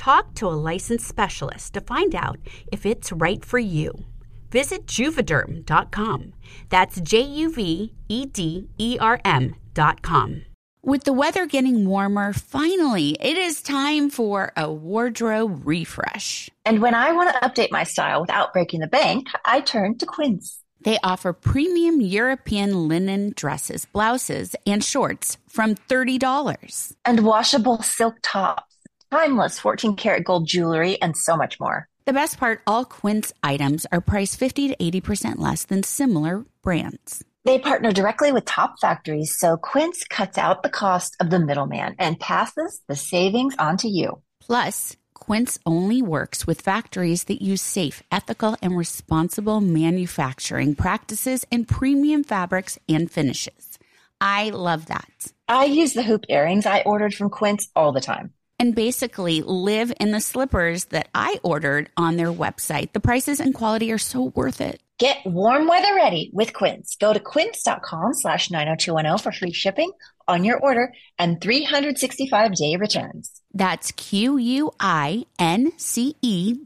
[0.00, 2.38] Talk to a licensed specialist to find out
[2.72, 4.06] if it's right for you.
[4.50, 6.32] Visit juvederm.com.
[6.70, 10.46] That's J U V E D E R M.com.
[10.82, 16.48] With the weather getting warmer, finally, it is time for a wardrobe refresh.
[16.64, 20.06] And when I want to update my style without breaking the bank, I turn to
[20.06, 20.60] Quince.
[20.82, 26.94] They offer premium European linen dresses, blouses, and shorts from $30.
[27.04, 28.69] And washable silk tops,
[29.10, 31.88] timeless 14 karat gold jewelry, and so much more.
[32.04, 37.24] The best part all Quince items are priced 50 to 80% less than similar brands.
[37.44, 41.96] They partner directly with top factories, so Quince cuts out the cost of the middleman
[41.98, 44.22] and passes the savings on to you.
[44.40, 51.68] Plus, Quince only works with factories that use safe, ethical, and responsible manufacturing practices and
[51.68, 53.78] premium fabrics and finishes.
[54.20, 55.32] I love that.
[55.48, 58.32] I use the hoop earrings I ordered from Quince all the time.
[58.60, 62.92] And basically live in the slippers that I ordered on their website.
[62.92, 64.80] The prices and quality are so worth it.
[65.00, 66.94] Get warm weather ready with Quince.
[67.00, 69.90] Go to quince.com slash 90210 for free shipping
[70.28, 73.40] on your order and 365 day returns.
[73.54, 75.24] That's Q-U-I-N-C-E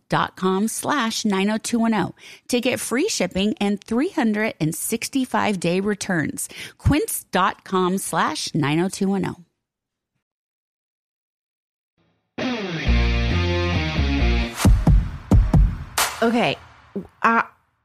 [0.08, 2.12] dot com slash 90210
[2.48, 6.48] to get free shipping and 365 day returns.
[6.78, 9.44] Quince.com slash 90210.
[16.24, 16.56] Okay.
[17.22, 17.42] Uh,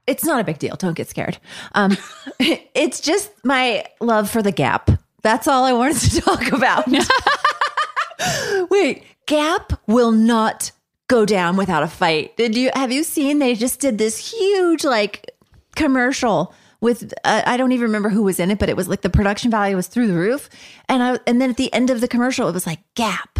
[0.07, 0.75] it's not a big deal.
[0.77, 1.37] Don't get scared.
[1.73, 1.97] Um,
[2.39, 4.89] it's just my love for the Gap.
[5.21, 6.85] That's all I wanted to talk about.
[8.69, 10.71] Wait, Gap will not
[11.09, 12.37] go down without a fight.
[12.37, 15.31] Did you have you seen they just did this huge like
[15.75, 19.01] commercial with uh, I don't even remember who was in it, but it was like
[19.01, 20.49] the production value was through the roof.
[20.87, 23.39] And I and then at the end of the commercial it was like Gap.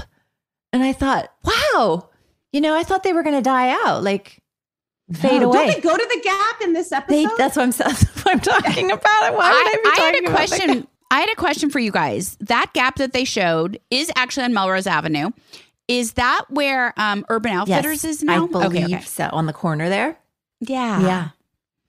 [0.73, 2.09] And I thought, "Wow.
[2.51, 4.03] You know, I thought they were going to die out.
[4.03, 4.41] Like
[5.13, 5.65] fade No, away.
[5.65, 7.15] Don't they go to the Gap in this episode?
[7.15, 9.35] They, that's what I'm that's what I'm talking about.
[9.35, 10.87] Why would I, be I, I had a about question.
[11.11, 12.37] I had a question for you guys.
[12.39, 15.31] That gap that they showed is actually on Melrose Avenue.
[15.87, 18.45] Is that where um, Urban Outfitters is now?
[18.45, 19.01] I believe okay, okay.
[19.01, 19.27] so.
[19.31, 20.19] On the corner there.
[20.61, 21.01] Yeah.
[21.01, 21.29] Yeah.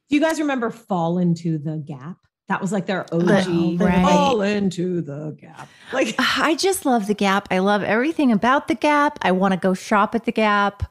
[0.09, 2.17] Do you guys remember Fall into the Gap?
[2.49, 3.31] That was like their OG.
[3.47, 4.03] Oh, right.
[4.03, 5.69] Fall into the Gap.
[5.93, 7.47] Like I just love the Gap.
[7.51, 9.19] I love everything about the Gap.
[9.23, 10.83] I want to go shop at the Gap.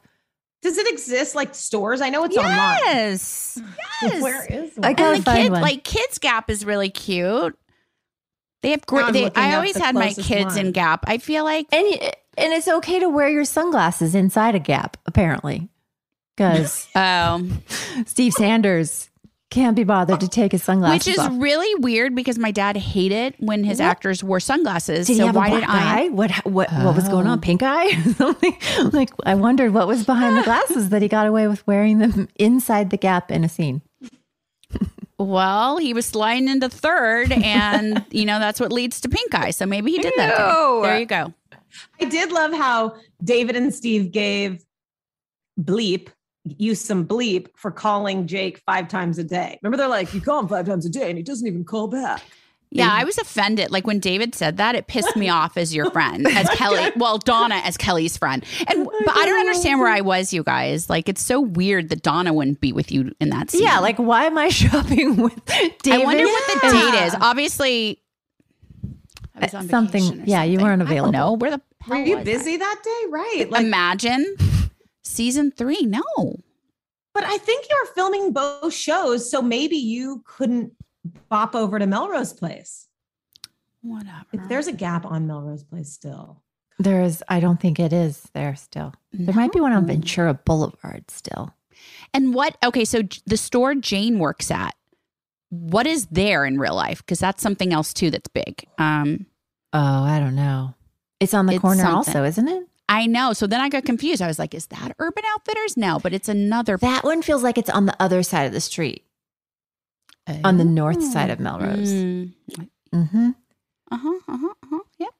[0.62, 2.00] Does it exist like stores?
[2.00, 2.78] I know it's online.
[2.84, 3.58] Yes.
[4.02, 4.22] Yes.
[4.22, 4.94] Where is I one?
[4.94, 5.60] gotta and the find kid, one.
[5.60, 7.54] like Kids Gap is really cute.
[8.62, 9.04] They have great.
[9.04, 10.72] I'm They, I always had my closest kids in.
[10.72, 11.04] Gap.
[11.06, 11.84] I feel like And
[12.38, 15.68] and it's okay to wear your sunglasses inside a Gap, apparently,
[16.34, 17.62] because um,
[18.06, 19.09] Steve Sanders
[19.50, 21.32] can't be bothered to take his sunglasses which is off.
[21.34, 23.86] really weird because my dad hated when his What?
[23.86, 25.06] actors wore sunglasses.
[25.08, 26.00] Did so he have why a black did I?
[26.04, 26.08] eye?
[26.10, 27.38] What what what was going on?
[27.38, 27.40] Oh.
[27.42, 27.86] Pink eye?
[27.88, 28.56] or something?
[28.92, 32.28] like I wondered what was behind the glasses that he got away with wearing them
[32.36, 33.82] inside the Gap in a scene.
[35.18, 39.50] Well, he was sliding into third, and you know that's what leads to pink eye.
[39.50, 40.36] So maybe he did that.
[40.38, 40.82] there.
[40.82, 41.34] There you go.
[42.00, 44.64] I did love how David and Steve gave
[45.60, 46.08] bleep,
[46.58, 49.58] used some bleep for calling Jake five times a day.
[49.62, 51.88] Remember, they're like, you call him five times a day and he doesn't even call
[51.88, 52.22] back.
[52.72, 53.72] Yeah, I was offended.
[53.72, 56.92] Like when David said that, it pissed me off as your friend, as Kelly.
[56.94, 60.44] Well, Donna as Kelly's friend, and oh but I don't understand where I was, you
[60.44, 60.88] guys.
[60.88, 63.64] Like it's so weird that Donna wouldn't be with you in that scene.
[63.64, 65.82] Yeah, like why am I shopping with David?
[65.90, 67.16] I wonder what the date is.
[67.20, 68.00] Obviously,
[69.34, 71.10] I was on uh, Something- vacation or yeah, you weren't available.
[71.12, 73.10] No, Where the Were you was busy that day?
[73.10, 73.46] Right.
[73.50, 74.36] Like, Imagine
[75.04, 75.82] season three.
[75.82, 76.02] No.
[77.14, 80.72] but I think you're filming both shows, so maybe you couldn't
[81.28, 82.86] bop over to Melrose Place.
[83.82, 84.24] Whatever.
[84.32, 86.42] If there's a gap on Melrose Place still.
[86.78, 88.94] There is, I don't think it is there still.
[89.12, 91.54] There might be one on Ventura Boulevard still.
[92.14, 92.56] And what?
[92.64, 94.74] Okay, so the store Jane works at,
[95.50, 96.98] what is there in real life?
[96.98, 98.64] Because that's something else too that's big.
[98.78, 99.26] Um,
[99.72, 100.74] Oh, I don't know.
[101.20, 101.96] It's on the It's corner something.
[101.96, 102.64] also, isn't it?
[102.90, 103.32] I know.
[103.32, 104.20] So then I got confused.
[104.20, 105.76] I was like, is that Urban Outfitters?
[105.76, 106.76] No, but it's another.
[106.76, 109.04] That one feels like it's on the other side of the street,
[110.44, 111.92] on the north side of Melrose.
[111.92, 112.32] Mm.
[112.92, 113.30] Mm-hmm.
[113.92, 114.18] Uh huh.
[114.28, 114.54] Uh huh.
[114.64, 114.78] Uh huh.
[114.98, 115.10] Yep.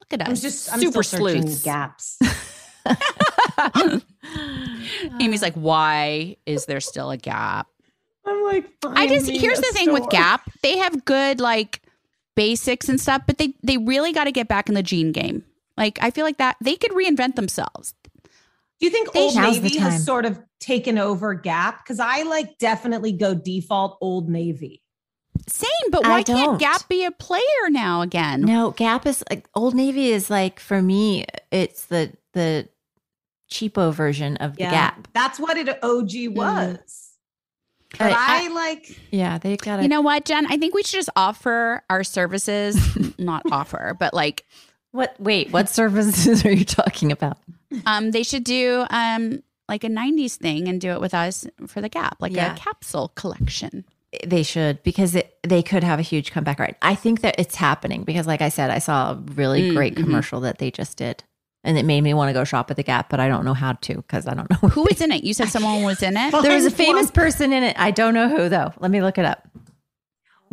[0.00, 0.28] Look at us.
[0.28, 1.64] I'm just I'm super still searching sleuths.
[1.64, 2.18] gaps.
[5.20, 7.66] Amy's like, why is there still a Gap?
[8.26, 10.10] I'm like, I just here's a the thing with.
[10.10, 10.50] Gap.
[10.62, 11.80] They have good like
[12.36, 15.44] basics and stuff, but they they really got to get back in the jean game.
[15.76, 17.94] Like I feel like that they could reinvent themselves.
[18.80, 21.84] Do you think They- Old Navy has sort of taken over Gap?
[21.84, 24.82] Because I like definitely go default Old Navy.
[25.48, 26.58] Same, but why can't.
[26.58, 28.42] Gap be a player now again?
[28.42, 32.68] No, Gap is like Old Navy is like for me, it's the the
[33.50, 35.08] cheapo version of the Gap.
[35.12, 36.34] That's what it OG mm.
[36.34, 37.10] was.
[37.98, 40.46] But I- I, like Yeah, they got You know what, Jen?
[40.46, 42.76] I think we should just offer our services,
[43.18, 44.44] not offer, but like
[44.94, 45.16] What?
[45.18, 47.38] Wait, what services are you talking about?
[47.86, 51.80] um they should do um like a 90s thing and do it with us for
[51.80, 52.54] the Gap, like Yeah.
[52.54, 53.84] a capsule collection.
[54.24, 56.60] They should because it, they could have a huge comeback.
[56.60, 56.76] Right?
[56.82, 59.94] I think that it's happening because, like I said, I saw a really Mm, great
[59.96, 60.04] mhm.
[60.04, 61.24] commercial that they just did,
[61.64, 63.54] and it made me want to go shop at the Gap, but I don't know
[63.54, 65.24] how to because I don't know Who was in it?
[65.24, 66.30] You said someone was in it?
[66.42, 67.74] There was a famous person in it.
[67.76, 68.72] I don't know who though.
[68.78, 69.48] Let me look it up.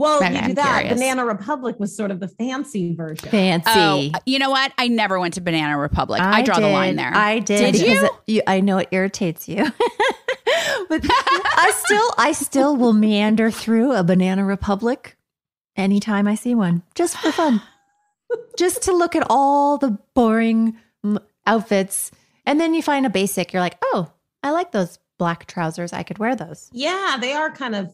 [0.02, 0.80] Well, Okay, you do I'm that.
[0.80, 1.00] curious.
[1.00, 3.30] Banana Republic was sort of the fancy version.
[3.30, 4.12] Fancy.
[4.14, 4.74] Oh, you know what?
[4.78, 6.20] I never went to Banana Republic.
[6.22, 7.12] I, draw the line there.
[7.14, 7.74] I did.
[7.74, 8.06] Did you?
[8.06, 8.42] it- you?
[8.48, 9.58] I know it irritates you,
[10.90, 15.16] but I still, I still will meander through a Banana Republic
[15.76, 17.62] anytime I see one, just for fun,
[18.58, 20.76] just to look at all the boring
[21.46, 22.12] outfits,
[22.46, 23.54] and then you find a basic.
[23.54, 24.12] You're like, oh,
[24.44, 25.94] I like those black trousers.
[25.94, 26.70] I could wear those.
[26.74, 27.94] Yeah, they are kind of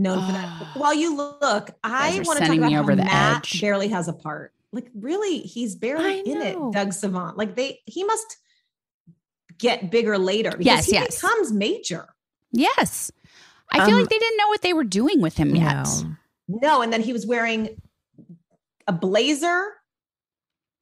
[0.00, 0.48] known for that.
[0.74, 3.60] While you look, I want to talk about how over the Matt edge.
[3.60, 4.52] barely has a part.
[4.72, 6.56] Like, really, he's barely in it.
[6.72, 7.36] Doug Savant.
[7.36, 8.36] Like, they he must
[9.58, 11.20] get bigger later because Yes, he yes.
[11.20, 12.08] becomes major.
[12.52, 13.10] yes.
[13.72, 15.84] I feel Um, like they didn't know what they were doing with him yet.
[15.84, 16.16] No.
[16.48, 17.80] No, and then he was wearing
[18.88, 19.64] a blazer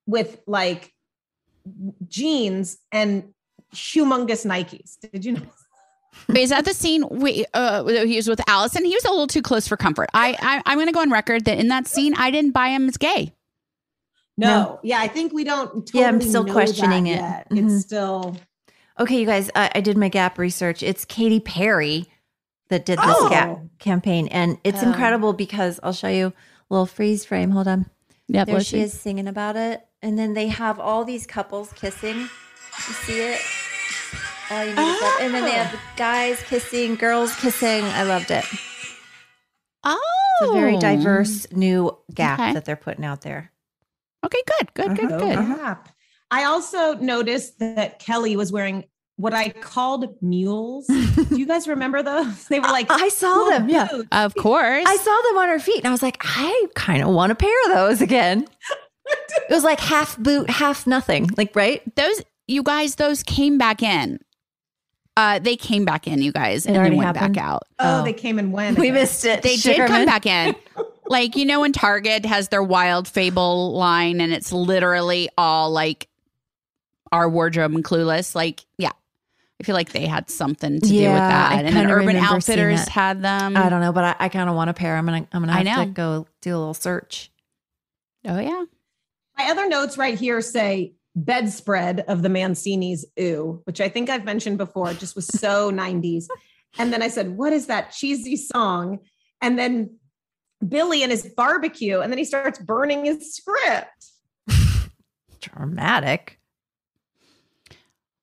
[0.07, 0.95] with like
[2.07, 3.35] jeans and
[3.75, 4.97] humongous Nikes.
[5.13, 5.43] Did you know?
[6.37, 8.85] Is that the scene we, uh, he was with Allison?
[8.85, 10.09] He was a little too close for comfort.
[10.15, 12.69] I, I I'm going to go on record that in that scene, I didn't buy
[12.69, 13.33] him as gay.
[14.37, 14.47] No.
[14.47, 14.81] No.
[14.83, 15.69] Yeah, I think we don't.
[15.87, 17.17] Totally Yeah, I'm still know questioning it.
[17.17, 17.49] yet.
[17.51, 17.75] Mhm.
[17.75, 18.37] It's still.
[19.01, 20.83] Okay, you guys, I, I did my Gap research.
[20.83, 22.07] It's Katy Perry
[22.69, 23.29] that did this Oh.
[23.31, 24.87] Gap campaign, and it's Oh.
[24.89, 26.33] incredible because I'll show you a
[26.69, 27.51] little freeze frame.
[27.51, 27.87] Hold on.
[28.29, 32.19] Yep, there she is singing about it, and then they have all these couples kissing.
[32.19, 33.41] You see it?
[34.51, 35.15] All you need is love.
[35.21, 37.85] And then they have guys kissing, girls kissing.
[37.85, 38.45] I loved it.
[39.85, 40.01] Oh,
[40.43, 42.53] It's a very diverse new Gap Okay.
[42.55, 43.53] that they're putting out there.
[44.25, 45.19] Okay, good, good, good, Uh-huh.
[45.45, 45.57] good.
[45.57, 45.89] Crap.
[46.31, 48.85] I also noticed that Kelly was wearing
[49.17, 50.87] what I called mules.
[50.89, 52.47] Do you guys remember those?
[52.49, 53.69] They were like I saw cool them.
[53.69, 53.89] Yeah.
[54.13, 54.85] Of course.
[54.87, 57.35] I saw them on her feet, and I was like, I kind of want a
[57.35, 58.47] pair of those again.
[59.07, 61.29] it was like half boot, half nothing.
[61.37, 61.83] Like, right?
[61.97, 64.19] those you guys those came back in
[65.19, 67.35] uh they came back in you guys It and they went happened?
[67.35, 68.05] back out Oh, Oh.
[68.05, 68.79] they came and went.
[68.79, 69.43] We missed it.
[69.43, 69.89] they did Sugarman.
[69.89, 70.55] come back in
[71.09, 76.09] like you know when target has their wild fable line and it's literally all like
[77.13, 78.91] our wardrobe and clueless like yeah
[79.61, 82.87] i feel like they had something to do with that I and then urban outfitters
[82.89, 84.97] had them I don't know, but I, I kind of want a pair.
[84.97, 87.31] I'm gonna I'm gonna I have to go do a little search.
[88.27, 88.65] oh yeah
[89.39, 90.93] My other notes right here say
[91.25, 94.93] bedspread of the Mancini's ooh, which I think I've mentioned before.
[94.95, 96.27] Just was so 90s.
[96.79, 98.99] And then I said, What is that cheesy song?
[99.41, 99.97] And then
[100.67, 102.01] Billy and his barbecue.
[102.01, 104.07] And then he starts burning his script.
[105.41, 106.39] Dramatic.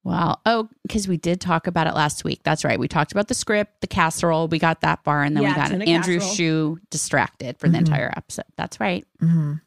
[0.03, 0.37] Wow.
[0.45, 2.41] Oh, because we did talk about it last week.
[2.43, 2.77] That's right.
[2.79, 4.47] We talked about the script, the casserole.
[4.47, 6.35] We got that bar, and then Yeah, we got tuna Andrew casserole.
[6.35, 7.87] Shue distracted for the Mhm.
[7.87, 8.45] entire episode.
[8.55, 9.03] That's right.
[9.19, 9.61] Mhm.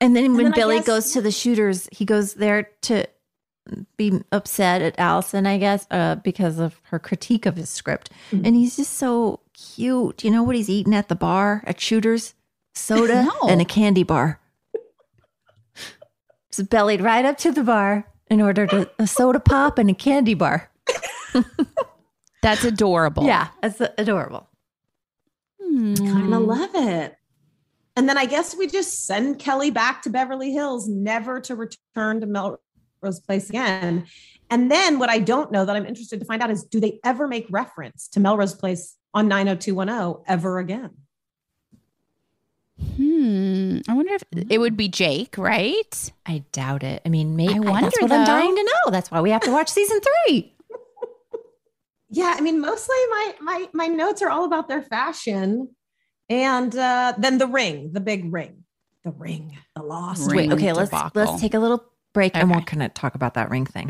[0.00, 3.06] And then when then Billy guess- goes to the shooters, he goes there to
[3.96, 8.10] be upset at Allison, I guess, uh, because of her critique of his script.
[8.30, 8.46] Mhm.
[8.46, 10.22] And he's just so cute.
[10.22, 12.34] You know what he's eating at the bar at shooters?
[12.74, 13.48] soda No.
[13.48, 14.38] and a candy bar.
[16.52, 19.94] Just bellied right up to the bar and ordered a, a soda pop and a
[19.94, 20.70] candy bar.
[22.42, 23.24] That's adorable.
[23.24, 24.48] Yeah, that's adorable.
[25.60, 27.16] I kind of love it.
[27.96, 32.20] And then I guess we just send Kelly back to Beverly Hills, never to return
[32.20, 34.06] to Melrose Place again.
[34.50, 37.00] And then what I don't know that I'm interested to find out is do they
[37.04, 40.90] ever make reference to Melrose Place on 90210 ever again?
[42.96, 43.78] Hmm.
[43.88, 46.12] I wonder if it would be Jake, right?
[46.26, 47.00] I doubt it.
[47.06, 47.80] I mean, maybe I wonder.
[47.86, 48.90] that's wonder, what I'm dying to know.
[48.90, 50.52] That's why we have to watch season three.
[52.08, 55.74] Yeah, I mean, mostly my my my notes are all about their fashion,
[56.28, 58.64] and uh, then the ring, the big ring,
[59.04, 62.56] the ring, the lost Ring Wait, okay, let's let's take a little break and we're
[62.58, 62.76] Okay.
[62.76, 63.88] gonna talk about that ring thing.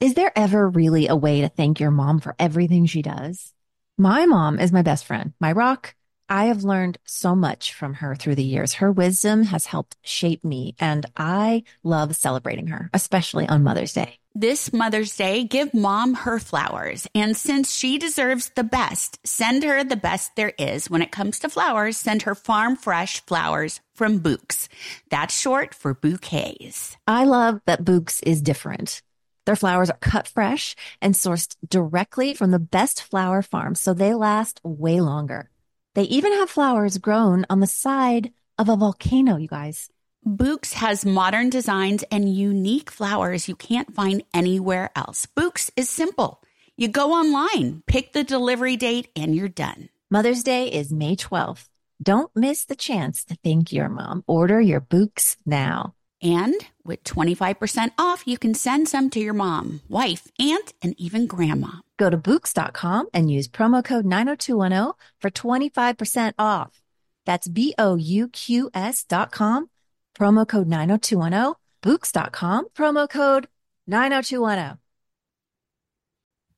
[0.00, 3.54] Is there ever really a way to thank your mom for everything she does?
[3.96, 5.94] My mom is my best friend, my rock.
[6.28, 8.74] I have learned so much from her through the years.
[8.74, 14.18] Her wisdom has helped shape me, and I love celebrating her, especially on Mother's Day.
[14.38, 17.06] This Mother's Day, give mom her flowers.
[17.14, 20.90] And since she deserves the best, send her the best there is.
[20.90, 24.68] When it comes to flowers, send her farm fresh flowers from Bouqs.
[25.08, 26.98] That's short for bouquets.
[27.06, 29.00] I love that Bouqs is different.
[29.46, 34.12] Their flowers are cut fresh and sourced directly from the best flower farms, so they
[34.12, 35.48] last way longer.
[35.94, 39.88] They even have flowers grown on the side of a volcano, you guys.
[40.26, 45.28] Bouqs has modern designs and unique flowers you can't find anywhere else.
[45.36, 46.42] Bouqs is simple.
[46.76, 49.88] You go online, pick the delivery date, and you're done.
[50.10, 51.68] Mother's Day is May 12th.
[52.02, 54.24] Don't miss the chance to thank your mom.
[54.26, 55.94] Order your Bouqs now.
[56.20, 61.28] And with 25% off, you can send some to your mom, wife, aunt, and even
[61.28, 61.82] grandma.
[61.98, 66.82] Go to Bouqs.com and use promo code 90210 for 25% off.
[67.26, 69.68] That's B O U Q S dot com,
[70.16, 73.48] promo code 90210, Bouqs.com, promo code
[73.86, 74.78] 90210.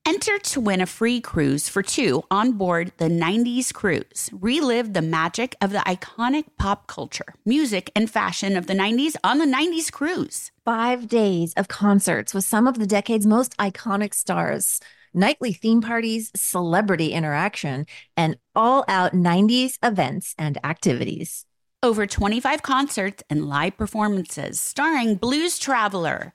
[0.06, 4.30] Enter to win a free cruise for two on board the 90s cruise.
[4.32, 9.36] Relive the magic of the iconic pop culture, music, and fashion of the 90s on
[9.36, 10.50] the 90s cruise.
[10.64, 14.80] Five days of concerts with some of the decade's most iconic stars,
[15.12, 17.84] nightly theme parties, celebrity interaction,
[18.16, 21.44] and all out 90s events and activities.
[21.80, 26.32] Over 25 concerts and live performances starring Blues Traveler,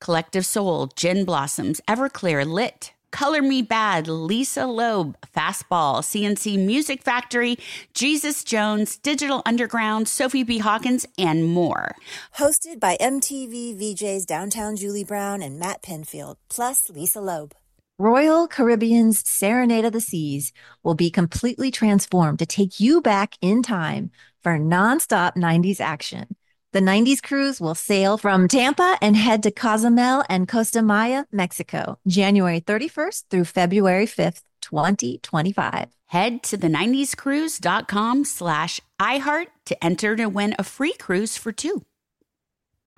[0.00, 7.58] Collective Soul, Gin Blossoms, Everclear, Lit, Color Me Badd, Lisa Loeb, Fastball, C+C Music Factory,
[7.92, 10.58] Jesus Jones, Digital Underground, Sophie B.
[10.58, 11.94] Hawkins, and more.
[12.38, 17.54] Hosted by MTV VJs Downtown Julie Brown and Matt Pinfield, plus Lisa Loeb.
[17.98, 23.62] Royal Caribbean's Serenade of the Seas will be completely transformed to take you back in
[23.62, 24.10] time
[24.42, 26.36] for nonstop 90s action.
[26.74, 31.98] The 90s cruise will sail from Tampa and head to Cozumel and Costa Maya, Mexico,
[32.06, 35.88] January 31st through February 5th, 2025.
[36.08, 41.86] Head to the 90scruise.com slash iHeart to enter to win a free cruise for two.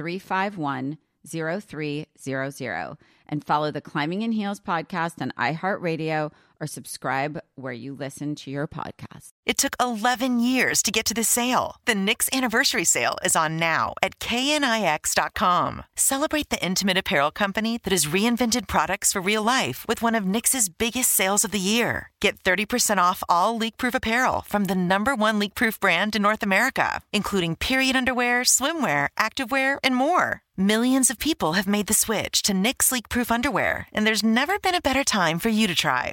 [0.00, 0.96] 351
[1.26, 2.96] 0300
[3.30, 8.50] and follow the Climbing in Heels podcast on iHeartRadio or subscribe where you listen to
[8.50, 9.30] your podcast.
[9.46, 11.76] It took 11 years to get to this sale.
[11.86, 15.84] The Knix anniversary sale is on now at knix.com.
[15.96, 20.24] Celebrate the intimate apparel company that has reinvented products for real life with one of
[20.24, 22.10] Knix's biggest sales of the year.
[22.20, 27.00] Get 30% off all leak-proof apparel from the number one leak-proof brand in North America,
[27.12, 30.42] including period underwear, swimwear, activewear, and more.
[30.56, 34.74] Millions of people have made the switch to Knix leak-proof underwear, and there's never been
[34.74, 36.12] a better time for you to try.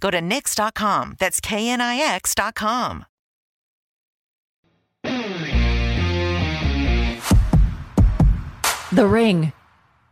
[0.00, 1.16] Go to Knix.com.
[1.18, 3.04] That's KNIX.com.
[8.92, 9.52] The ring.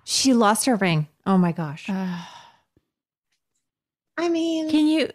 [0.05, 1.09] She lost her ring.
[1.27, 1.89] Oh my gosh.
[4.16, 5.11] I mean, Can you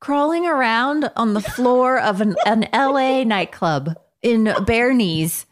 [0.00, 5.44] crawling around on the floor of an, an LA nightclub in bare knees?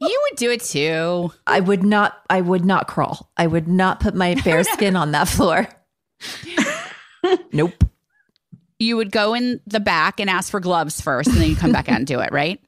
[0.00, 1.32] You would do it too.
[1.46, 3.30] I would not I would not crawl.
[3.36, 5.68] I would not put my bare skin on that floor.
[7.52, 7.84] nope.
[8.78, 11.72] You would go in the back and ask for gloves first, and then you come
[11.72, 12.60] back out and do it, right?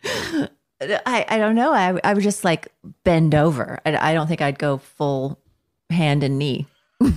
[0.81, 1.73] I, I don't know.
[1.73, 2.69] I, I would just like
[3.03, 3.81] bend over.
[3.85, 5.41] I, I don't think I'd go full
[5.91, 6.67] hand and knee.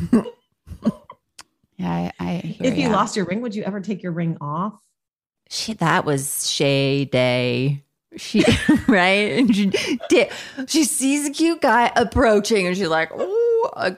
[1.78, 2.92] Yeah, I, I if you ya.
[2.92, 4.82] lost your ring, would you ever take your ring off?
[5.50, 7.84] She that was Shay Day.
[8.18, 8.44] She
[8.88, 9.72] right, and she.
[10.68, 13.96] She sees a cute guy approaching, and she's like, "Oh,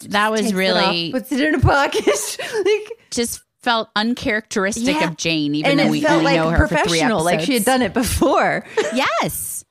[0.00, 4.94] that was takes it really off, puts it in a pocket." like, just felt uncharacteristic
[4.94, 5.08] Yeah.
[5.08, 7.40] of Jane, even and though we felt only like know her for three professional, like
[7.40, 8.64] she had done it before.
[8.94, 9.64] Yes.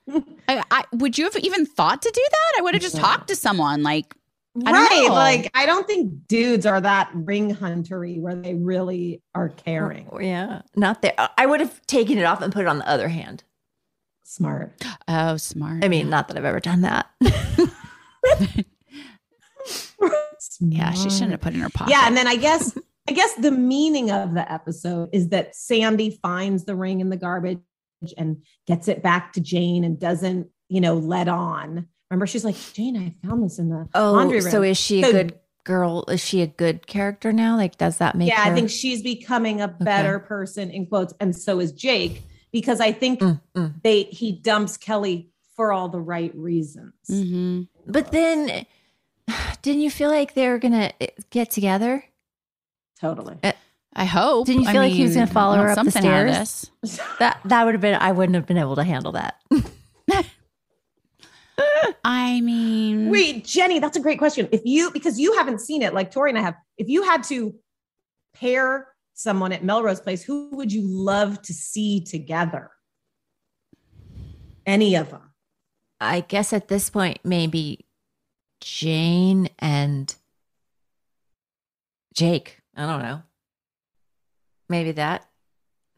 [0.48, 2.60] I, I, would you have even thought to do that?
[2.60, 3.82] I would have just talked to someone.
[3.82, 4.14] Like,
[4.66, 5.08] I don't right.
[5.08, 5.14] know.
[5.14, 10.08] Like, I don't think dudes are that ring huntery where they really are caring.
[10.12, 11.14] Oh, yeah, not there.
[11.38, 13.44] I would have taken it off and put it on the other hand.
[14.24, 14.84] Smart.
[15.08, 15.84] oh, smart.
[15.84, 17.08] I mean, not that I've ever done that.
[20.60, 21.92] yeah, she shouldn't have put it in her pocket.
[21.92, 22.78] Yeah, and then I guess
[23.08, 27.18] I guess the meaning of the episode is that Sandy finds the ring in the
[27.18, 27.60] garbage
[28.18, 31.88] and gets it back to Jane and doesn't, you know, let on.
[32.10, 34.52] Remember, she's like, Jane, I found this in the Oh, laundry room.
[34.52, 36.06] so is she a good girl?
[36.08, 37.56] Is she a good character now?
[37.58, 38.52] Like, does that make yeah, her?
[38.52, 42.22] I think she's becoming a better person in quotes, and so is Jake
[42.52, 43.74] because I think Mm, mm.
[43.84, 46.94] they he dumps Kelly for all the right reasons.
[47.10, 48.66] hmm But then,
[49.62, 52.06] didn't you feel like they were gonna eh, get together?
[53.00, 53.38] Totally.
[53.98, 54.46] I hope.
[54.48, 56.70] Didn't you I feel like he was gonna follow I her up the something stairs?
[56.82, 57.00] this.
[57.20, 57.96] That that would have been.
[57.96, 59.36] I wouldn't have been able to handle that.
[62.04, 64.50] I mean, Wait, Jenny, that's a great question.
[64.52, 67.24] If you because you haven't seen it, like Tori and I have, if you had
[67.26, 67.56] to
[68.34, 72.72] pair someone at Melrose Place, who would you love to see together?
[74.66, 75.32] Any of them?
[76.02, 77.86] I guess at this point, maybe
[78.66, 80.14] Jane and
[82.16, 82.58] Jake.
[82.76, 83.22] I don't know.
[84.68, 85.24] Maybe that.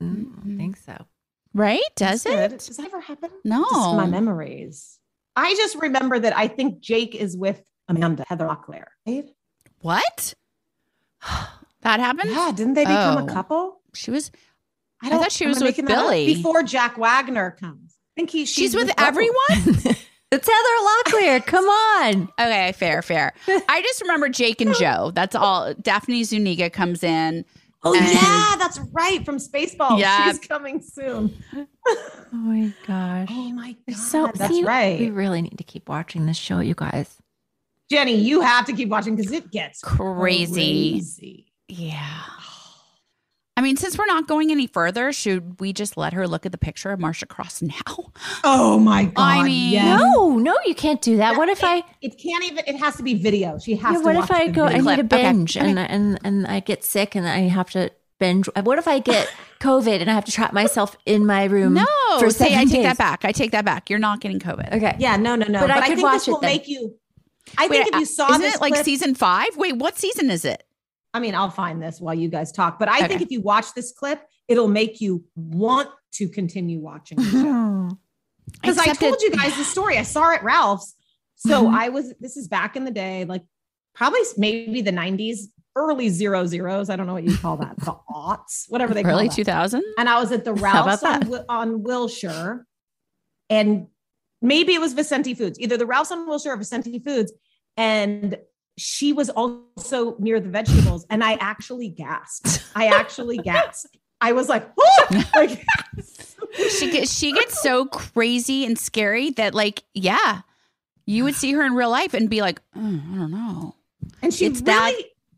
[0.04, 1.06] Mm, I don't think so.
[1.54, 1.80] right?
[1.96, 2.52] Does Good.
[2.52, 2.60] it?
[2.60, 3.30] Does that ever happen?
[3.46, 3.64] No.
[3.72, 5.00] Just my memories.
[5.36, 8.86] I just remember that I think Jake is with Amanda Heather Locklear.
[9.08, 9.30] Right?
[9.82, 10.34] What?
[11.84, 12.32] That happened?
[12.32, 13.26] Yeah, didn't they become Oh.
[13.26, 13.82] a couple?
[13.94, 14.30] She was.
[15.02, 16.06] I, thought she am was with making that up?
[16.10, 16.26] Billy.
[16.34, 17.94] before Jack Wagner comes.
[17.96, 18.96] I think he, She's, with both.
[18.98, 19.96] everyone?
[20.32, 21.46] It's Heather Locklear.
[21.46, 22.24] Come on.
[22.40, 23.34] Okay, fair, fair.
[23.48, 25.12] I just remember Jake and Joe.
[25.14, 25.74] That's all.
[25.76, 27.46] Daphne Zuniga comes in.
[27.84, 30.00] Oh And- yeah, that's right from Spaceballs.
[30.00, 30.30] Yeah.
[30.32, 31.34] She's coming soon.
[31.90, 33.30] Oh my gosh.
[33.32, 35.00] Oh my god, So that's see, right.
[35.00, 37.16] We really need to keep watching this show, you guys.
[37.90, 40.92] Jenny, you have to keep watching because it gets Crazy.
[40.92, 41.46] crazy.
[41.70, 42.20] Yeah.
[43.58, 46.52] I mean, since we're not going any further, should we just let her look at
[46.52, 48.12] the picture of Marcia Cross now?
[48.44, 49.14] Oh my god!
[49.18, 50.00] I mean, yes.
[50.00, 51.36] No, no, you can't do that.
[51.38, 51.82] What if I?
[52.02, 52.64] It can't even.
[52.68, 53.58] It has to be video.
[53.60, 54.06] She has Yeah, to.
[54.06, 54.66] what watch if I the go?
[54.66, 55.14] I need a Clip.
[55.14, 55.68] Okay, binge, okay.
[55.70, 57.90] and and and I get sick, and I have to
[58.20, 58.48] binge.
[58.64, 59.28] What if I get
[59.60, 61.74] COVID and I have to trap myself in my room?
[61.74, 61.86] No.
[62.20, 62.84] for See, I take days?
[62.84, 63.26] that back.
[63.26, 63.90] I take that back.
[63.90, 64.74] You're not getting COVID.
[64.74, 64.96] Okay.
[65.00, 65.62] Yeah, no, no, no.
[65.62, 66.52] But But, I I, could think watch this it will then.
[66.52, 66.96] make you.
[67.58, 69.56] I Wait, think if you uh, saw isn't this it like clip, season five?
[69.58, 70.64] Wait, what season is it?
[71.18, 72.78] I mean, I'll find this while you guys talk.
[72.78, 73.08] But I Okay.
[73.08, 77.18] think if you watch this clip, it'll make you want to continue watching.
[77.18, 79.98] Because I told you guys the story.
[79.98, 80.96] I saw it at Ralph's.
[81.36, 81.74] So Mhm.
[81.74, 82.14] I was.
[82.20, 83.44] This is back in the day, like
[83.94, 86.90] probably maybe the '90s, early zero zeros.
[86.90, 87.78] I don't know what you call that.
[87.78, 89.16] The aughts, whatever they call it.
[89.16, 89.36] Early that.
[89.36, 89.84] 2000?
[89.98, 92.66] And I was at the Ralph's on, on Wilshire,
[93.50, 93.88] and
[94.42, 97.32] maybe it was Vicente Foods, either the Ralph's on Wilshire or Vicente Foods,
[97.76, 98.38] and
[98.78, 102.64] she was also near the vegetables, and I actually gasped.
[102.76, 103.98] I actually gasped.
[104.22, 105.64] I was like, "Oh!" like
[106.70, 110.42] she gets she gets so crazy and scary that like yeah
[111.06, 113.76] you would see her in real life and be like "Oh, i don't know
[114.22, 114.94] And she It's really that-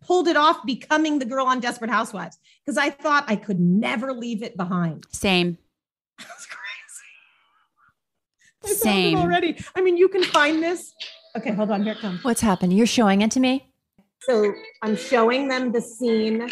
[0.06, 4.14] pulled it off becoming the girl on Desperate Housewives because I thought I could never
[4.14, 5.06] leave it behind.
[5.12, 5.58] same
[6.18, 6.60] That's crazy.
[8.64, 9.18] I Same.
[9.18, 9.58] already.
[9.76, 10.94] I mean, you can find this.
[11.38, 11.84] Okay, hold on.
[11.84, 12.24] Here it comes.
[12.24, 12.78] What's happening?
[12.78, 13.72] You're showing it to me?
[14.22, 16.50] So I'm showing them the scene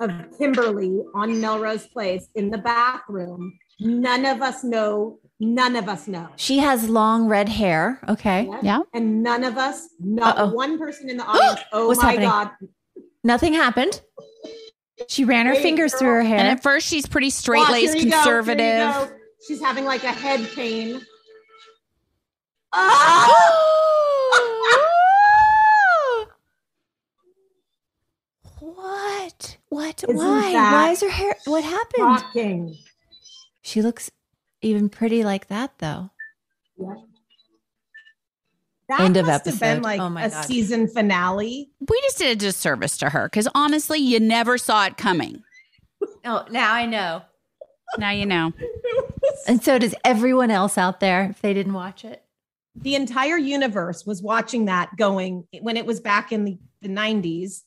[0.00, 3.58] of Kimberly on Melrose Place in the bathroom.
[3.78, 5.18] None of us know.
[5.38, 6.28] None of us know.
[6.36, 8.00] She has long red hair.
[8.08, 8.50] Okay.
[8.62, 10.52] yeah And none of us, not Uh-oh.
[10.52, 11.60] one person in the audience.
[11.72, 12.28] Oh What's my happening?
[12.28, 12.50] God.
[13.24, 14.02] Nothing happened.
[15.08, 16.38] She ran her Wait, fingers through her hair.
[16.38, 19.12] and at first she's pretty straight laced here you go, here you conservative.
[19.48, 21.00] She's having like a head pain.
[28.58, 29.56] What?
[29.68, 30.04] What?
[30.04, 30.52] Isn't Why?
[30.52, 31.36] Why is her hair?
[31.46, 32.18] What happened?
[32.20, 32.76] Shocking.
[33.62, 34.10] She looks
[34.62, 36.10] even pretty like that, though.
[38.88, 40.44] That End of must have been like Oh my a God.
[40.44, 41.70] season finale.
[41.88, 45.44] we just did a disservice to her because honestly you never saw it coming
[46.24, 47.22] Oh, now I know.
[47.98, 48.52] now you know
[49.46, 52.24] And so does everyone else out there if they didn't watch it.
[52.76, 57.62] The entire universe was watching that going when it was back in the, the 90s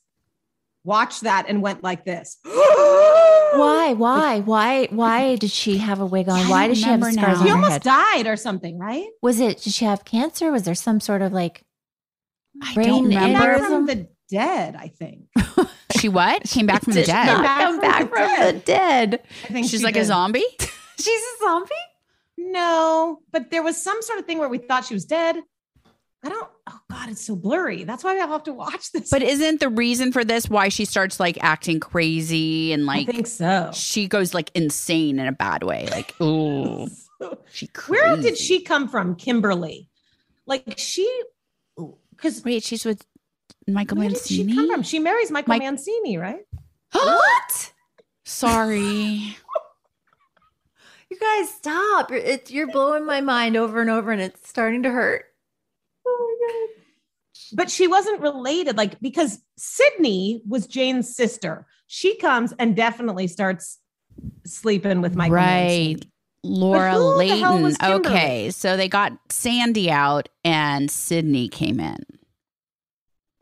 [0.86, 3.94] watched that and went like this Why?
[3.94, 4.40] Why?
[4.40, 4.88] Why?
[4.90, 6.40] Why did she have a wig on?
[6.40, 7.42] I Why don't she have remember scars now.
[7.42, 7.84] on he her almost head?
[7.84, 9.60] died or something right Was it?
[9.62, 10.52] Did she have cancer?
[10.52, 11.64] Was there some sort of like
[12.62, 13.58] I brain don't remember.
[13.60, 13.88] from aneurysm?
[13.88, 15.26] the dead i think
[16.00, 18.28] she what came back from the dead Not Back come from back the from the
[18.62, 18.66] dead.
[18.66, 19.20] dead.
[19.44, 20.46] i think she's she like a zombie
[21.00, 21.72] She's a zombie.
[22.52, 25.38] No but there was some sort of thing where we thought she was dead.
[26.26, 27.84] I don't oh god it's so blurry.
[27.84, 29.10] That's why i'll have to watch this.
[29.10, 33.10] But isn't the reason for this why she starts like acting crazy and like?
[33.10, 33.72] i think so.
[33.74, 35.88] she goes like insane in a bad way?
[35.92, 36.88] Like ooh
[37.52, 37.92] she crazy.
[37.92, 39.90] where did she come from kimberly?
[40.46, 41.08] Like she
[42.12, 43.06] because wait she's with
[43.68, 44.56] michael where did she mancini?
[44.56, 44.84] come from?
[44.84, 46.46] She marries michael Mike- mancini right?
[46.94, 47.74] What?
[48.26, 49.36] sorry
[51.14, 52.10] You guys stop.
[52.10, 55.26] You're, it, you're blowing my mind over and over, and it's starting to hurt.
[56.08, 56.84] Oh my god.
[57.56, 61.68] But she wasn't related, like because Sydney was Jane's sister.
[61.86, 63.78] She comes and definitely starts
[64.44, 65.36] sleeping with Michael.
[65.36, 66.12] right Mancini.
[66.44, 71.80] laura who the hell was leighton okay so they got sandy out and sydney came
[71.80, 71.98] in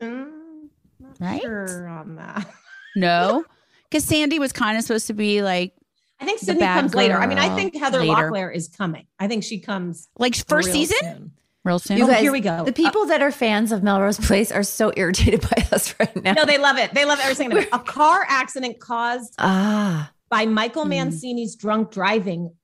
[0.02, 0.68] Mm,
[0.98, 1.42] not Right?
[1.42, 2.46] Sure on that.
[2.96, 3.44] no
[3.90, 5.74] because sandy was kind of supposed to be like
[6.22, 7.16] I think Sydney bad comes later.
[7.16, 8.12] I mean, I think Heather later.
[8.30, 9.06] Locklear is coming.
[9.18, 11.32] I think she comes like first real season soon.
[11.64, 12.64] real soon You Oh, here we go.
[12.64, 16.32] The people that are fans of Melrose Place are so irritated by us right now.
[16.34, 16.94] No, they love it.
[16.94, 17.68] They love every second of it.
[17.72, 20.90] A car accident caused ah, by Michael Hmm.
[20.90, 22.54] Mancini's drunk driving.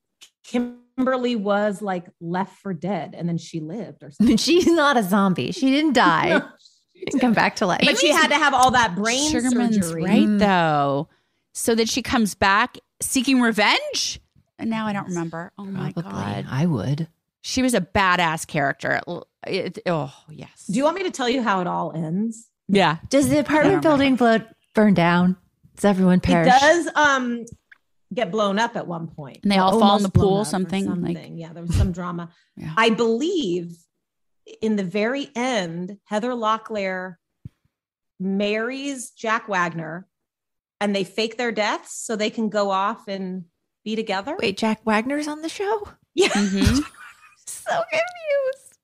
[0.44, 4.36] Kimberly was like left for dead, and then she lived or something.
[4.38, 5.52] she's not a zombie.
[5.52, 6.28] She didn't die.
[6.98, 7.82] No, She didn't come back to life.
[7.84, 10.02] but she had to have all that brain Sugarman's surgery.
[10.02, 10.38] right Mm.
[10.40, 11.08] though
[11.54, 14.20] so that she comes back seeking revenge
[14.58, 16.10] and now i don't remember oh my Probably.
[16.12, 17.08] god I would.
[17.42, 19.00] she was a badass character
[19.46, 22.48] It- oh yes Do you want me to tell you how it all ends?
[22.68, 24.38] yeah Does the apartment building blow,
[24.74, 25.36] burn down?
[25.76, 26.48] Does everyone perish?
[26.48, 27.44] It does um
[28.12, 29.38] get blown up at one point.
[29.42, 31.76] And they all Or fall in the pool, up or something, like- yeah, there was
[31.76, 32.30] some drama.
[32.56, 32.72] Yeah.
[32.76, 33.76] I believe
[34.60, 37.14] in the very end, Heather Locklear
[38.18, 40.07] marries Jack Wagner
[40.80, 43.44] and they fake their deaths so they can go off and
[43.84, 44.36] be together.
[44.40, 45.88] Wait, Jack Wagner's on the show?
[46.14, 46.28] Yeah.
[46.34, 46.82] Mhm.
[47.46, 48.78] So confused.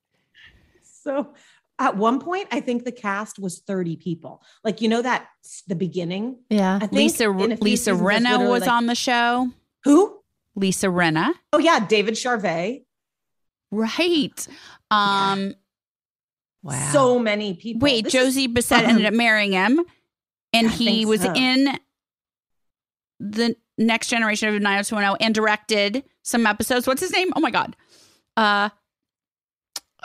[0.82, 1.34] So
[1.78, 4.42] at one point, I think the cast was 30 people.
[4.62, 5.26] Like, you know, that
[5.66, 6.38] the beginning.
[6.48, 6.76] Yeah.
[6.76, 9.50] I think lisa in lisa seasons, rinna literally was like- on the show
[9.84, 10.18] Who?
[10.54, 12.84] lisa rinna Oh, yeah, David Charvet.
[13.70, 14.48] right
[14.90, 15.54] um
[16.62, 16.90] Wow.
[16.92, 17.84] So many people.
[17.84, 19.80] wait This is- josie bissett ended up marrying him
[20.54, 21.32] and I he think was so.
[21.34, 21.78] in
[23.30, 27.74] the next generation of 90210 and directed some episodes what's his name oh my god
[28.36, 28.68] uh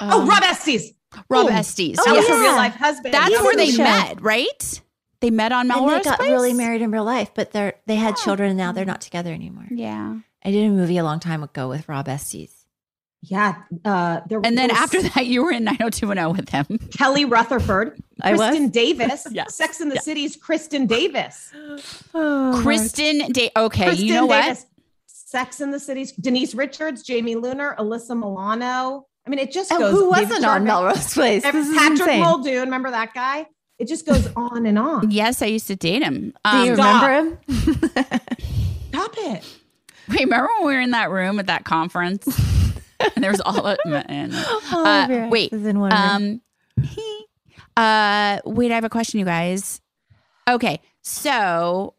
[0.01, 0.93] Oh, um, Rob Estes.
[1.29, 1.55] Rob Boom.
[1.55, 1.97] Estes.
[1.99, 2.29] Oh, was yes.
[2.29, 3.13] her real life husband.
[3.13, 3.83] That's He's where in the they show.
[3.83, 4.81] met, right?
[5.19, 6.31] They met on and Melrose they got Place?
[6.31, 9.33] really married in real life, but they're they had children and now they're not together
[9.33, 9.67] anymore.
[9.69, 10.19] Yeah.
[10.45, 12.58] I did a movie a long time ago with Rob Estes.
[13.21, 13.55] Yeah.
[13.83, 16.77] Uh, there, And then there after that, you were in 90210 with him.
[16.97, 18.41] Kelly Rutherford, I was?
[18.41, 19.55] Kristin Davis, Yes.
[19.55, 21.51] Sex in the City's Kristin Davis.
[22.13, 23.51] Kristin Davis.
[23.57, 24.63] Okay, Kristin you know what?
[25.07, 29.05] Sex in the City's Denise Richards, Jamie Luner, Alyssa Milano.
[29.27, 29.91] I mean, it just Oh, goes.
[29.91, 31.43] who wasn't on Melrose Place?
[31.43, 32.21] This Patrick insane.
[32.21, 33.45] Muldoon, remember that guy?
[33.77, 35.11] It just goes on and on.
[35.11, 36.33] Yes, I used to date him.
[36.51, 37.03] Do you Um, Stop.
[37.07, 37.37] remember him?
[38.89, 39.43] Stop it.
[40.09, 42.25] wait, remember when we were in that room at that conference?
[43.15, 44.33] And there was all of and,
[44.73, 46.41] All uh, of your wait, in one um,
[46.81, 47.25] he,
[47.77, 49.81] uh, wait, I have a question, you guys.
[50.49, 51.93] Okay, so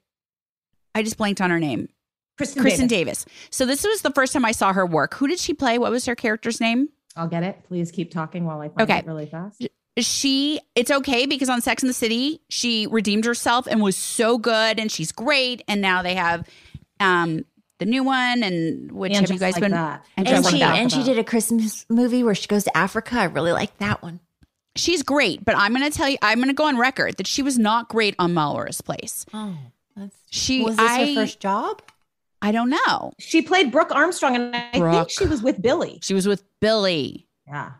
[0.94, 1.88] I just blanked on her name.
[2.38, 3.24] Kristin, Kristin Davis.
[3.24, 3.26] Davis.
[3.50, 5.14] So this was the first time I saw her work.
[5.14, 5.78] Who did she play?
[5.78, 6.88] What was her character's name?
[7.16, 7.58] I'll get it.
[7.68, 8.98] Please keep talking while I find Okay.
[8.98, 9.66] it really fast.
[9.98, 14.38] she it's okay because on Sex in the City she redeemed herself and was so
[14.38, 16.46] good and she's great and now they have
[17.00, 17.44] um
[17.80, 20.04] the new one and which And have you guys Like been That.
[20.16, 22.76] and and Just Like she and she did a Christmas movie where she goes to
[22.76, 23.16] Africa.
[23.16, 24.20] I really like that one.
[24.76, 27.26] she's great but I'm going to tell you I'm going to go on record that
[27.26, 29.56] she was not great on Melrose Place Oh,
[29.96, 31.82] that's she was this I her first job?
[32.40, 35.98] I don't know She played Brooke Armstrong, and I think she was with Billy.
[36.02, 37.72] she was with Billy Yeah.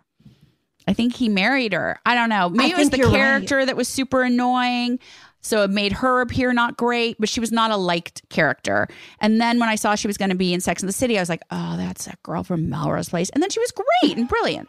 [0.88, 2.00] I think he married her.
[2.04, 2.48] I don't know.
[2.48, 3.14] Maybe it was the you're right.
[3.14, 4.98] character that was super annoying.
[5.42, 8.88] So it made her appear not great, but she was not a liked character.
[9.20, 11.16] And then when I saw she was going to be in Sex and the City,
[11.18, 13.30] I was like, oh, that's that girl from Melrose Place.
[13.30, 14.68] And then she was great and brilliant.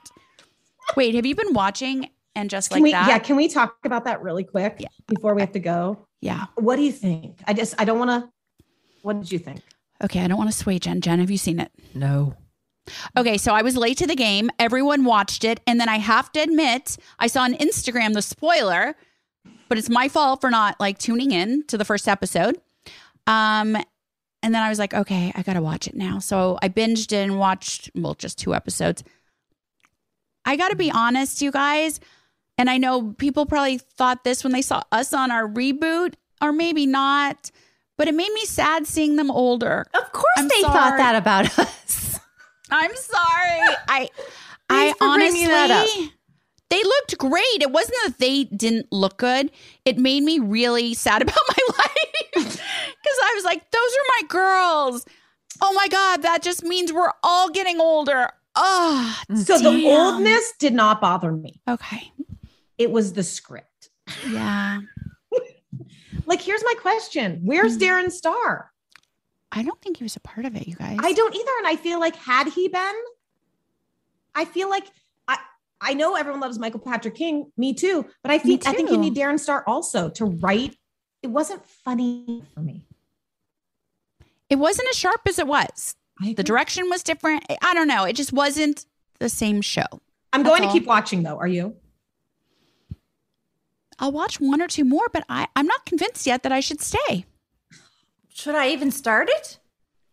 [0.96, 3.08] Wait, have you been watching and just Can like we, that?
[3.10, 4.88] yeah, can we talk about that really quick Yeah.
[5.08, 6.08] before we have to go?
[6.22, 6.46] yeah.
[6.56, 7.42] What do you think?
[7.48, 8.30] I just, I don't want to.
[9.02, 9.62] What did you think?
[10.04, 11.02] Okay, I don't want to sway Jen.
[11.02, 11.72] Jen, have you seen it?
[11.94, 12.36] No.
[13.18, 14.50] Okay, so I was late to the game.
[14.60, 15.60] Everyone watched it.
[15.68, 18.96] And then I have to admit, I saw on Instagram the spoiler,
[19.72, 22.60] but it's my fault for not like tuning in to the first episode.
[23.26, 23.78] Um,
[24.44, 26.20] and then I was like, okay, I got to watch it now.
[26.20, 29.02] So I binged and watched, well, just two episodes.
[30.44, 32.02] I got to be honest, you guys.
[32.58, 36.52] And I know people probably thought this when they saw us on our reboot, or
[36.52, 37.50] maybe not,
[37.98, 39.86] but it made me sad seeing them older.
[39.94, 42.20] Of course I'm they thought that about us.
[42.70, 43.78] I'm sorry.
[43.88, 44.10] I
[44.70, 45.88] I Thanks for that up.
[45.88, 46.14] honestly
[46.72, 47.62] they looked great.
[47.62, 49.52] It wasn't that they didn't look good.
[49.86, 52.58] It made me really sad about my life cuz
[53.24, 55.06] I was like those are my girls.
[55.62, 58.32] Oh my god, that just means we're all getting older.
[58.56, 61.62] Oh, So the oldness did not bother me.
[61.70, 62.12] Okay.
[62.78, 63.90] It was the script.
[64.28, 64.80] Yeah.
[66.28, 67.82] Like, here's my question: Where's Hmm.
[67.84, 68.72] Darren Star?
[69.52, 70.98] I don't think he was a part of it, you guys.
[71.02, 72.94] I don't either, and I feel like had he been,
[74.36, 74.86] I feel like
[75.82, 78.92] I I know everyone loves Michael Patrick King, me too, but I think I think
[78.92, 80.78] you need Darren Star also to write.
[81.22, 82.86] It wasn't funny for me.
[84.50, 85.96] It wasn't as sharp as it was.
[86.20, 87.46] The direction was different.
[87.62, 88.04] I don't know.
[88.04, 88.86] It just wasn't
[89.20, 89.84] the same show.
[90.34, 90.74] I'm That's going all.
[90.74, 91.38] to keep watching though.
[91.38, 91.76] Are you?
[94.00, 96.82] I'll watch one or two more, but I, I'm not convinced yet that I should
[96.82, 97.26] stay.
[98.30, 99.60] Should I even start it?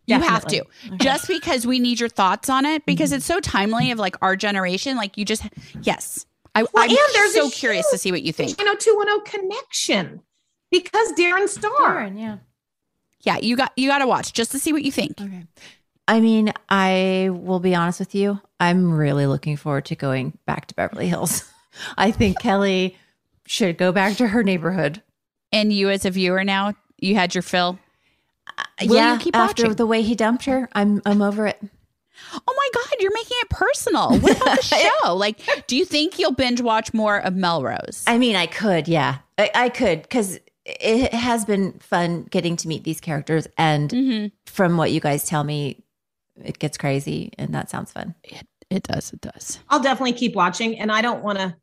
[0.08, 0.56] You have to.
[0.58, 0.98] Definitely.
[0.98, 4.36] Just because we need your thoughts on it because it's so timely of like our
[4.36, 4.96] generation.
[4.96, 5.42] Like you just
[5.82, 6.26] yes.
[6.54, 8.58] I, Well, I'm and there's so curious to see what you think.
[8.58, 10.22] 90210 connection
[10.70, 12.10] because Darren Star.
[12.14, 12.38] yeah.
[13.22, 15.20] Yeah, you got you got to watch just to see what you think.
[15.20, 15.44] Okay.
[16.06, 18.40] I mean, I will be honest with you.
[18.58, 21.44] I'm really looking forward to going back to Beverly Hills.
[21.98, 22.96] I think Kelly
[23.46, 25.02] should go back to her neighborhood.
[25.52, 27.78] And you as a viewer now, you had your fill.
[28.82, 29.76] Will yeah, you keep after watching?
[29.76, 31.58] the way he dumped her, I'm I'm over it.
[32.32, 34.18] Oh my god, you're making it personal.
[34.18, 34.62] What about the
[35.04, 35.14] show?
[35.14, 38.02] Like, do you think you'll binge watch more of Melrose?
[38.06, 42.68] I mean, I could, yeah, I, I could because it has been fun getting to
[42.68, 44.32] meet these characters, and Mhm.
[44.46, 45.82] from what you guys tell me,
[46.44, 48.14] it gets crazy, and that sounds fun.
[48.24, 49.12] It it does.
[49.12, 49.60] It does.
[49.70, 51.56] I'll definitely keep watching, and I don't want to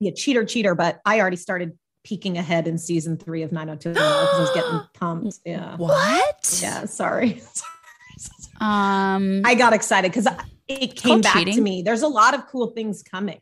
[0.00, 3.94] be a cheater, cheater, but I already started peeking ahead in season three of 90210
[3.94, 5.38] because I was getting pumped.
[5.44, 5.76] Yeah.
[5.76, 6.58] What?
[6.62, 6.84] Yeah.
[6.86, 7.42] Sorry.
[8.60, 9.42] Um.
[9.44, 10.28] I got excited because
[10.68, 11.56] it came back cheating.
[11.56, 11.82] to me.
[11.82, 13.40] There's a lot of cool things coming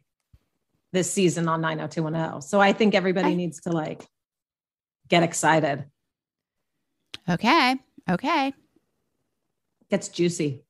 [0.92, 2.40] this season on 90210.
[2.40, 3.36] So I think everybody Okay.
[3.36, 4.06] needs to like
[5.08, 5.84] get excited.
[7.28, 7.76] okay.
[8.08, 8.54] Okay.
[9.90, 10.62] Gets juicy.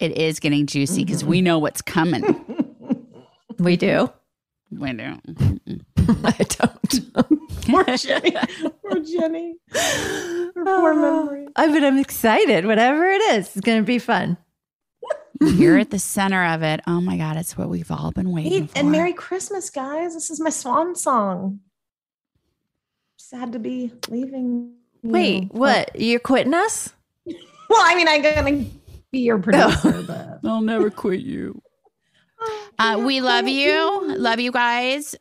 [0.00, 2.24] It is getting juicy because we know what's coming.
[3.60, 4.10] We do.
[4.72, 5.20] we do.
[6.24, 7.64] I don't.
[7.66, 8.36] Poor Jenny.
[8.82, 9.56] Poor Jenny.
[9.72, 11.46] Her poor memory.
[11.56, 12.66] I but I'm excited.
[12.66, 14.36] Whatever it is, it's going to be fun.
[15.40, 16.80] You're at the center of it.
[16.86, 18.78] Oh my God, it's what we've all been waiting Hey, for.
[18.78, 20.14] and Merry Christmas, guys.
[20.14, 21.60] This is my swan song.
[23.16, 24.74] Sad to be leaving.
[25.02, 25.10] you.
[25.10, 25.90] Wait, what?
[26.00, 26.92] You're quitting us?
[27.70, 28.64] Well, I mean, I'm gonna
[29.10, 30.04] be your producer.
[30.06, 31.60] but I'll never quit you.
[32.78, 34.16] Uh, we love you.
[34.18, 35.14] Love you guys.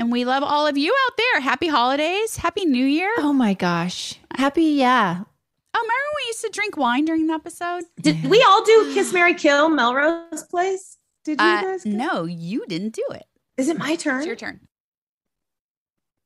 [0.00, 1.40] And we love all of you out there.
[1.42, 2.38] Happy holidays.
[2.38, 3.12] Happy New Year.
[3.18, 4.18] Oh my gosh.
[4.34, 5.20] Happy, yeah.
[5.74, 7.82] Oh, remember we used to drink wine during the episode?
[8.00, 10.96] Did we all do Kiss Mary Kill Melrose Place?
[11.26, 11.84] Did you Uh, guys?
[11.84, 13.24] no, you didn't do it.
[13.58, 14.20] Is it my turn?
[14.20, 14.60] It's your turn.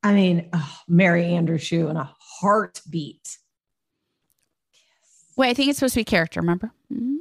[0.03, 3.37] I mean, oh, Mary Andrew Shue and a heartbeat.
[5.35, 6.71] Wait, I think it's supposed to be character, remember?
[6.93, 7.17] Mhm.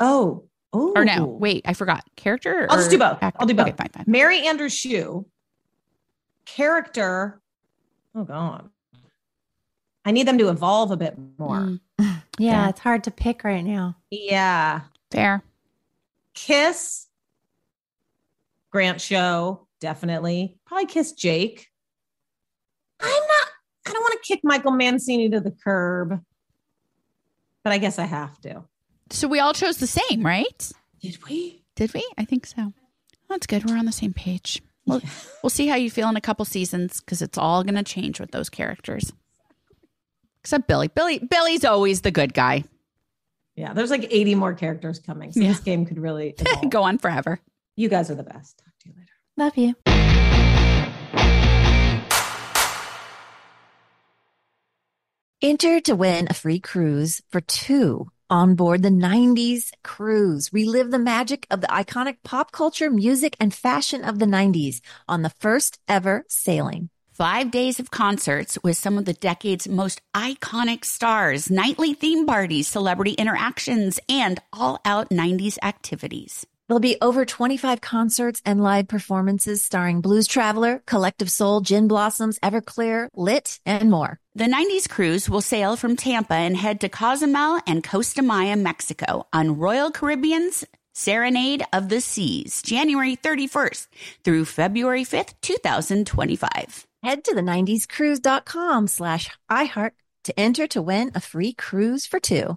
[0.00, 0.94] Oh, oh.
[0.96, 2.02] Or no, wait, I forgot.
[2.16, 2.66] Character?
[2.68, 3.22] I'll just do both.
[3.22, 3.36] actor?
[3.40, 3.68] I'll do both.
[3.68, 4.04] Okay, fine, fine.
[4.08, 5.26] Mary Andrew Shue,
[6.44, 7.40] character.
[8.14, 8.68] Oh God,
[10.04, 11.58] I need them to evolve a bit more.
[11.58, 11.80] Mm,
[12.38, 12.68] Yeah, Fair.
[12.70, 13.96] it's hard to pick right now.
[14.10, 14.80] Yeah,
[15.10, 15.42] fair.
[16.34, 17.06] Kiss,
[18.70, 20.56] Grant Show, definitely.
[20.64, 21.68] Probably Kiss Jake.
[23.00, 23.48] I'm not.
[23.86, 26.20] I don't want to kick Michael Mancini to the curb,
[27.64, 28.62] but I guess I have to.
[29.10, 30.72] So we all chose the same, right?
[31.00, 31.64] Did we?
[31.76, 32.08] Did we?
[32.16, 32.72] I think so.
[33.28, 33.64] That's good.
[33.68, 34.62] We're on the same page.
[34.86, 35.00] We'll,
[35.42, 38.18] we'll see how you feel in a couple seasons because it's all going to change
[38.20, 39.12] with those characters.
[40.40, 40.88] Except Billy.
[40.88, 41.18] Billy.
[41.20, 42.64] Billy's always the good guy.
[43.54, 45.48] Yeah, there's like 80 more characters coming, so Yeah.
[45.48, 46.34] this game could really.
[46.68, 47.38] Go on forever.
[47.76, 48.58] You guys are the best.
[48.64, 49.12] Talk to you later.
[49.36, 49.74] Love you.
[55.40, 60.50] Enter to win a free cruise for two on board the 90s cruise.
[60.54, 65.20] Relive the magic of the iconic pop culture, music, and fashion of the 90s on
[65.20, 66.88] the first ever sailing.
[67.12, 72.66] Five days of concerts with some of the decade's most iconic stars, nightly theme parties,
[72.66, 76.46] celebrity interactions, and all out 90s activities.
[76.68, 82.38] There'll be over 25 concerts and live performances starring Blues Traveler, Collective Soul, Gin Blossoms,
[82.38, 84.21] Everclear, Lit, and more.
[84.34, 89.26] The 90s cruise will sail from Tampa and head to Cozumel and Costa Maya, Mexico
[89.30, 90.64] on Royal Caribbean's
[90.94, 93.88] Serenade of the Seas, January 31st
[94.24, 96.86] through February 5th, 2025.
[97.02, 99.92] Head to the 90scruise.com slash iHeart
[100.24, 102.56] to enter to win a free cruise for two.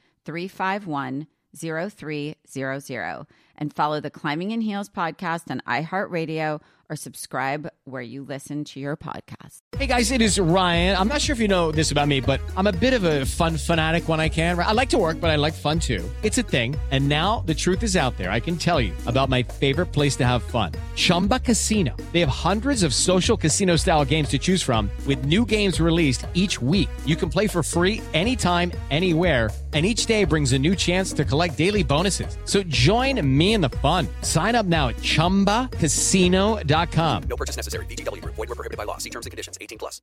[0.25, 3.25] 351 0300
[3.61, 6.59] and follow the Climbing in Heels podcast on iHeartRadio
[6.89, 9.61] or subscribe where you listen to your podcast.
[9.77, 10.97] Hey guys, it is Ryan.
[10.97, 13.25] I'm not sure if you know this about me, but I'm a bit of a
[13.25, 14.59] fun fanatic when I can.
[14.59, 16.03] I like to work, but I like fun too.
[16.21, 16.75] It's a thing.
[16.91, 18.29] And now the truth is out there.
[18.29, 21.95] I can tell you about my favorite place to have fun Chumba Casino.
[22.11, 26.25] They have hundreds of social casino style games to choose from, with new games released
[26.33, 26.89] each week.
[27.05, 29.49] You can play for free anytime, anywhere.
[29.73, 32.37] And each day brings a new chance to collect daily bonuses.
[32.43, 34.07] So join me in the fun.
[34.21, 37.23] Sign up now at chumbacasino.com.
[37.29, 37.85] No purchase necessary.
[37.85, 38.35] VGW Group.
[38.35, 38.97] Void were prohibited by law.
[38.97, 39.57] See terms and conditions.
[39.61, 40.01] 18 plus.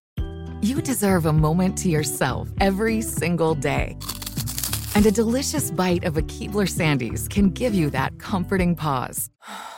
[0.63, 3.97] You deserve a moment to yourself every single day.
[4.97, 9.31] And a delicious bite of a Keebler Sandies can give you that comforting pause.